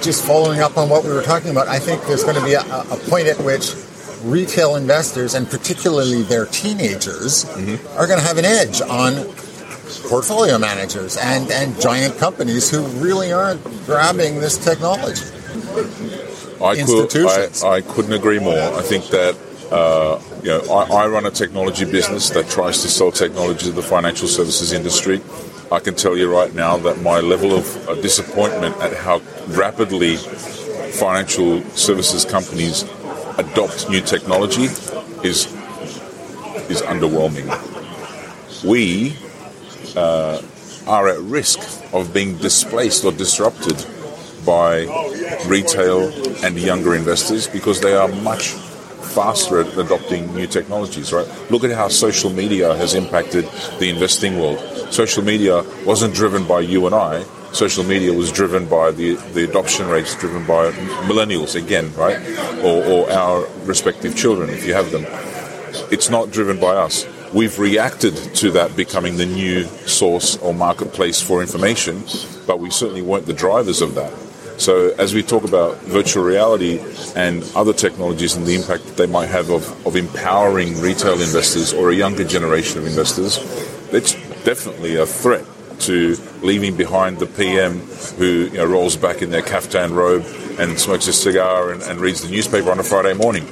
Just 0.00 0.24
following 0.24 0.60
up 0.60 0.76
on 0.76 0.88
what 0.88 1.02
we 1.02 1.10
were 1.10 1.22
talking 1.22 1.50
about, 1.50 1.66
I 1.66 1.78
think 1.80 2.04
there's 2.06 2.22
going 2.22 2.36
to 2.36 2.44
be 2.44 2.52
a, 2.52 2.60
a 2.60 2.96
point 3.08 3.26
at 3.26 3.38
which 3.40 3.74
retail 4.24 4.76
investors, 4.76 5.34
and 5.34 5.48
particularly 5.48 6.22
their 6.22 6.46
teenagers, 6.46 7.44
Mm-hmm. 7.44 7.98
are 7.98 8.06
going 8.06 8.18
to 8.18 8.26
have 8.26 8.38
an 8.38 8.44
edge 8.44 8.80
on 8.82 9.12
portfolio 10.08 10.58
managers 10.58 11.16
and, 11.16 11.50
and 11.50 11.80
giant 11.80 12.16
companies 12.18 12.70
who 12.70 12.82
really 13.02 13.32
aren't 13.32 13.62
grabbing 13.86 14.40
this 14.40 14.62
technology. 14.62 15.24
I, 16.62 16.82
could, 16.84 17.14
I, 17.16 17.76
I 17.76 17.80
couldn't 17.82 18.12
agree 18.12 18.38
more. 18.38 18.58
I 18.58 18.82
think 18.82 19.06
that 19.08 19.36
uh, 19.70 20.20
you 20.42 20.48
know, 20.48 20.60
I, 20.72 21.04
I, 21.04 21.06
run 21.06 21.26
a 21.26 21.30
technology 21.30 21.84
business 21.84 22.30
that 22.30 22.48
tries 22.48 22.82
to 22.82 22.88
sell 22.88 23.10
technology 23.10 23.66
to 23.66 23.72
the 23.72 23.82
financial 23.82 24.28
services 24.28 24.72
industry. 24.72 25.20
I 25.72 25.80
can 25.80 25.94
tell 25.94 26.16
you 26.16 26.32
right 26.32 26.54
now 26.54 26.76
that 26.78 27.00
my 27.00 27.20
level 27.20 27.52
of 27.52 27.88
uh, 27.88 27.94
disappointment 27.96 28.76
at 28.76 28.94
how 28.96 29.20
rapidly 29.48 30.16
financial 30.16 31.62
services 31.70 32.24
companies 32.24 32.84
adopt 33.38 33.88
new 33.90 34.00
technology 34.00 34.64
is 35.22 35.46
is 36.70 36.82
underwhelming. 36.82 37.48
We 38.64 39.16
uh, 39.96 40.40
are 40.86 41.08
at 41.08 41.20
risk 41.20 41.58
of 41.92 42.12
being 42.14 42.36
displaced 42.38 43.04
or 43.04 43.12
disrupted 43.12 43.84
by 44.44 44.84
retail 45.46 46.12
and 46.44 46.58
younger 46.58 46.94
investors 46.94 47.46
because 47.46 47.80
they 47.80 47.94
are 47.94 48.08
much 48.08 48.54
faster 49.14 49.60
at 49.60 49.76
adopting 49.78 50.34
new 50.34 50.46
technologies, 50.46 51.12
right? 51.12 51.28
Look 51.50 51.64
at 51.64 51.70
how 51.70 51.88
social 51.88 52.30
media 52.30 52.74
has 52.76 52.94
impacted 52.94 53.44
the 53.78 53.88
investing 53.88 54.38
world. 54.38 54.58
Social 54.92 55.22
media 55.22 55.64
wasn't 55.84 56.14
driven 56.14 56.46
by 56.46 56.60
you 56.60 56.86
and 56.86 56.94
I. 56.94 57.24
Social 57.54 57.84
media 57.84 58.12
was 58.12 58.32
driven 58.32 58.66
by 58.66 58.90
the, 58.90 59.14
the 59.32 59.48
adoption 59.48 59.86
rates 59.86 60.16
driven 60.16 60.44
by 60.44 60.72
millennials, 61.06 61.54
again, 61.54 61.94
right? 61.94 62.18
Or, 62.64 62.84
or 62.84 63.12
our 63.12 63.46
respective 63.64 64.16
children, 64.16 64.50
if 64.50 64.66
you 64.66 64.74
have 64.74 64.90
them. 64.90 65.04
It's 65.92 66.10
not 66.10 66.32
driven 66.32 66.58
by 66.58 66.74
us. 66.74 67.06
We've 67.32 67.56
reacted 67.56 68.16
to 68.16 68.50
that 68.50 68.74
becoming 68.74 69.18
the 69.18 69.26
new 69.26 69.66
source 69.86 70.36
or 70.38 70.52
marketplace 70.52 71.22
for 71.22 71.42
information, 71.42 72.02
but 72.44 72.58
we 72.58 72.70
certainly 72.70 73.02
weren't 73.02 73.26
the 73.26 73.32
drivers 73.32 73.80
of 73.80 73.94
that. 73.94 74.12
So, 74.60 74.92
as 74.98 75.14
we 75.14 75.22
talk 75.22 75.44
about 75.44 75.78
virtual 75.82 76.24
reality 76.24 76.80
and 77.14 77.48
other 77.54 77.72
technologies 77.72 78.34
and 78.34 78.46
the 78.46 78.56
impact 78.56 78.84
that 78.86 78.96
they 78.96 79.06
might 79.06 79.26
have 79.26 79.50
of, 79.50 79.86
of 79.86 79.94
empowering 79.94 80.80
retail 80.80 81.14
investors 81.14 81.72
or 81.72 81.90
a 81.90 81.94
younger 81.94 82.24
generation 82.24 82.78
of 82.78 82.86
investors, 82.86 83.38
it's 83.92 84.14
definitely 84.42 84.96
a 84.96 85.06
threat 85.06 85.44
to 85.80 86.16
leaving 86.42 86.76
behind 86.76 87.18
the 87.18 87.26
PM 87.26 87.80
who 88.18 88.46
you 88.46 88.58
know, 88.58 88.64
rolls 88.64 88.96
back 88.96 89.22
in 89.22 89.30
their 89.30 89.42
caftan 89.42 89.94
robe 89.94 90.24
and 90.58 90.78
smokes 90.78 91.06
a 91.08 91.12
cigar 91.12 91.72
and, 91.72 91.82
and 91.82 92.00
reads 92.00 92.22
the 92.22 92.30
newspaper 92.30 92.70
on 92.70 92.78
a 92.78 92.82
Friday 92.82 93.14
morning. 93.14 93.44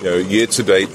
You 0.00 0.10
know, 0.10 0.16
year 0.16 0.46
to 0.46 0.62
date, 0.62 0.88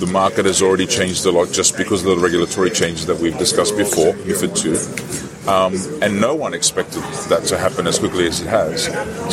the 0.00 0.08
market 0.10 0.46
has 0.46 0.60
already 0.60 0.86
changed 0.86 1.24
a 1.26 1.30
lot 1.30 1.52
just 1.52 1.76
because 1.76 2.04
of 2.04 2.16
the 2.16 2.22
regulatory 2.22 2.70
changes 2.70 3.06
that 3.06 3.18
we've 3.18 3.38
discussed 3.38 3.76
before, 3.76 4.14
MIFID 4.14 5.26
II. 5.26 5.29
Um, 5.50 5.74
and 6.00 6.20
no 6.20 6.36
one 6.36 6.54
expected 6.54 7.02
that 7.28 7.42
to 7.46 7.58
happen 7.58 7.88
as 7.88 7.98
quickly 7.98 8.28
as 8.28 8.40
it 8.40 8.46
has. 8.46 8.84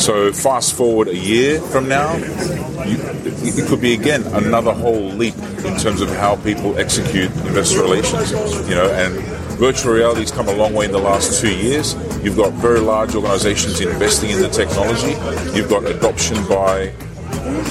So, 0.04 0.32
fast 0.32 0.74
forward 0.74 1.06
a 1.06 1.16
year 1.16 1.60
from 1.60 1.88
now, 1.88 2.16
you, 2.16 2.98
it 3.44 3.68
could 3.68 3.80
be 3.80 3.92
again 3.92 4.24
another 4.34 4.72
whole 4.72 5.10
leap 5.10 5.36
in 5.36 5.78
terms 5.78 6.00
of 6.00 6.08
how 6.08 6.34
people 6.34 6.76
execute 6.76 7.30
investor 7.46 7.82
relations. 7.82 8.32
You 8.68 8.74
know, 8.74 8.90
and 8.90 9.14
virtual 9.58 9.92
reality 9.92 10.22
has 10.22 10.32
come 10.32 10.48
a 10.48 10.54
long 10.54 10.74
way 10.74 10.86
in 10.86 10.90
the 10.92 10.98
last 10.98 11.40
two 11.40 11.56
years. 11.56 11.94
You've 12.24 12.36
got 12.36 12.52
very 12.54 12.80
large 12.80 13.14
organizations 13.14 13.80
investing 13.80 14.30
in 14.30 14.42
the 14.42 14.48
technology. 14.48 15.12
You've 15.56 15.70
got 15.70 15.84
adoption 15.84 16.36
by 16.48 16.92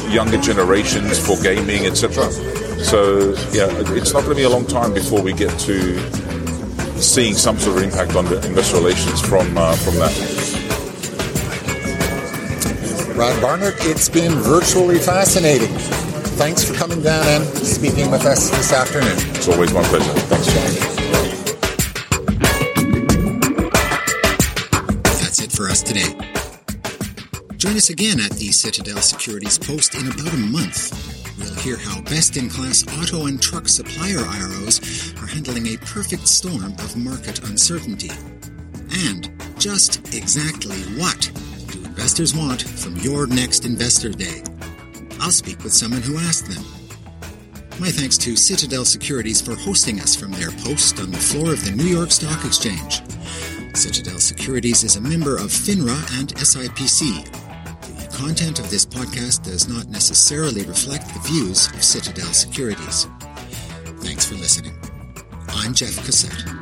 younger 0.09 0.39
generations 0.39 1.19
for 1.19 1.35
gaming, 1.43 1.85
etc. 1.85 2.31
So 2.81 3.33
yeah, 3.51 3.67
it's 3.97 4.13
not 4.13 4.23
going 4.23 4.35
to 4.35 4.35
be 4.35 4.43
a 4.43 4.49
long 4.49 4.65
time 4.65 4.93
before 4.93 5.21
we 5.21 5.33
get 5.33 5.51
to 5.59 6.26
seeing 6.99 7.33
some 7.33 7.57
sort 7.57 7.77
of 7.77 7.83
impact 7.83 8.15
on 8.15 8.25
the 8.25 8.45
investor 8.45 8.77
relations 8.77 9.21
from 9.21 9.57
uh, 9.57 9.73
from 9.75 9.95
that. 9.95 10.13
Brad 13.15 13.41
Barnert, 13.41 13.75
it's 13.79 14.09
been 14.09 14.33
virtually 14.33 14.99
fascinating. 14.99 15.69
Thanks 16.37 16.63
for 16.63 16.75
coming 16.75 17.01
down 17.01 17.25
and 17.25 17.43
speaking 17.65 18.11
with 18.11 18.25
us 18.25 18.51
this 18.51 18.71
afternoon. 18.71 19.17
It's 19.35 19.47
always 19.47 19.73
my 19.73 19.81
pleasure. 19.85 20.13
Thanks, 20.29 20.45
John. 20.45 20.97
That's 25.03 25.41
it 25.41 25.51
for 25.51 25.67
us 25.67 25.81
today. 25.81 26.15
Join 27.57 27.75
us 27.75 27.89
again 27.89 28.19
at 28.19 28.33
the 28.33 28.51
Citadel 28.51 28.97
Securities 28.97 29.57
Post 29.57 29.95
in 29.95 30.07
about 30.07 30.31
a 30.31 30.37
month. 30.37 31.16
We'll 31.37 31.53
hear 31.55 31.77
how 31.77 32.01
best 32.01 32.37
in 32.37 32.49
class 32.49 32.85
auto 32.99 33.27
and 33.27 33.41
truck 33.41 33.67
supplier 33.67 34.17
IROs 34.17 35.21
are 35.21 35.27
handling 35.27 35.67
a 35.67 35.77
perfect 35.77 36.27
storm 36.27 36.73
of 36.79 36.97
market 36.97 37.43
uncertainty. 37.43 38.11
And 39.05 39.31
just 39.59 40.13
exactly 40.15 40.77
what 40.99 41.31
do 41.67 41.83
investors 41.83 42.35
want 42.35 42.63
from 42.63 42.95
your 42.97 43.27
next 43.27 43.65
investor 43.65 44.09
day? 44.09 44.41
I'll 45.19 45.31
speak 45.31 45.63
with 45.63 45.73
someone 45.73 46.01
who 46.01 46.17
asked 46.17 46.47
them. 46.47 46.63
My 47.79 47.89
thanks 47.89 48.17
to 48.19 48.35
Citadel 48.35 48.85
Securities 48.85 49.39
for 49.39 49.55
hosting 49.55 49.99
us 49.99 50.15
from 50.15 50.31
their 50.31 50.51
post 50.51 50.99
on 50.99 51.11
the 51.11 51.17
floor 51.17 51.53
of 51.53 51.63
the 51.63 51.71
New 51.71 51.83
York 51.85 52.09
Stock 52.11 52.43
Exchange. 52.45 53.03
Citadel 53.75 54.19
Securities 54.19 54.83
is 54.83 54.95
a 54.95 55.01
member 55.01 55.35
of 55.35 55.51
FINRA 55.51 56.19
and 56.19 56.33
SIPC, 56.33 57.46
content 58.17 58.57
of 58.57 58.67
this 58.71 58.83
podcast 58.83 59.43
does 59.43 59.67
not 59.67 59.87
necessarily 59.89 60.63
reflect 60.63 61.07
the 61.13 61.19
views 61.19 61.67
of 61.67 61.83
Citadel 61.83 62.33
Securities. 62.33 63.05
Thanks 64.01 64.25
for 64.25 64.33
listening. 64.33 64.73
I'm 65.49 65.71
Jeff 65.71 65.95
Cassette. 66.03 66.56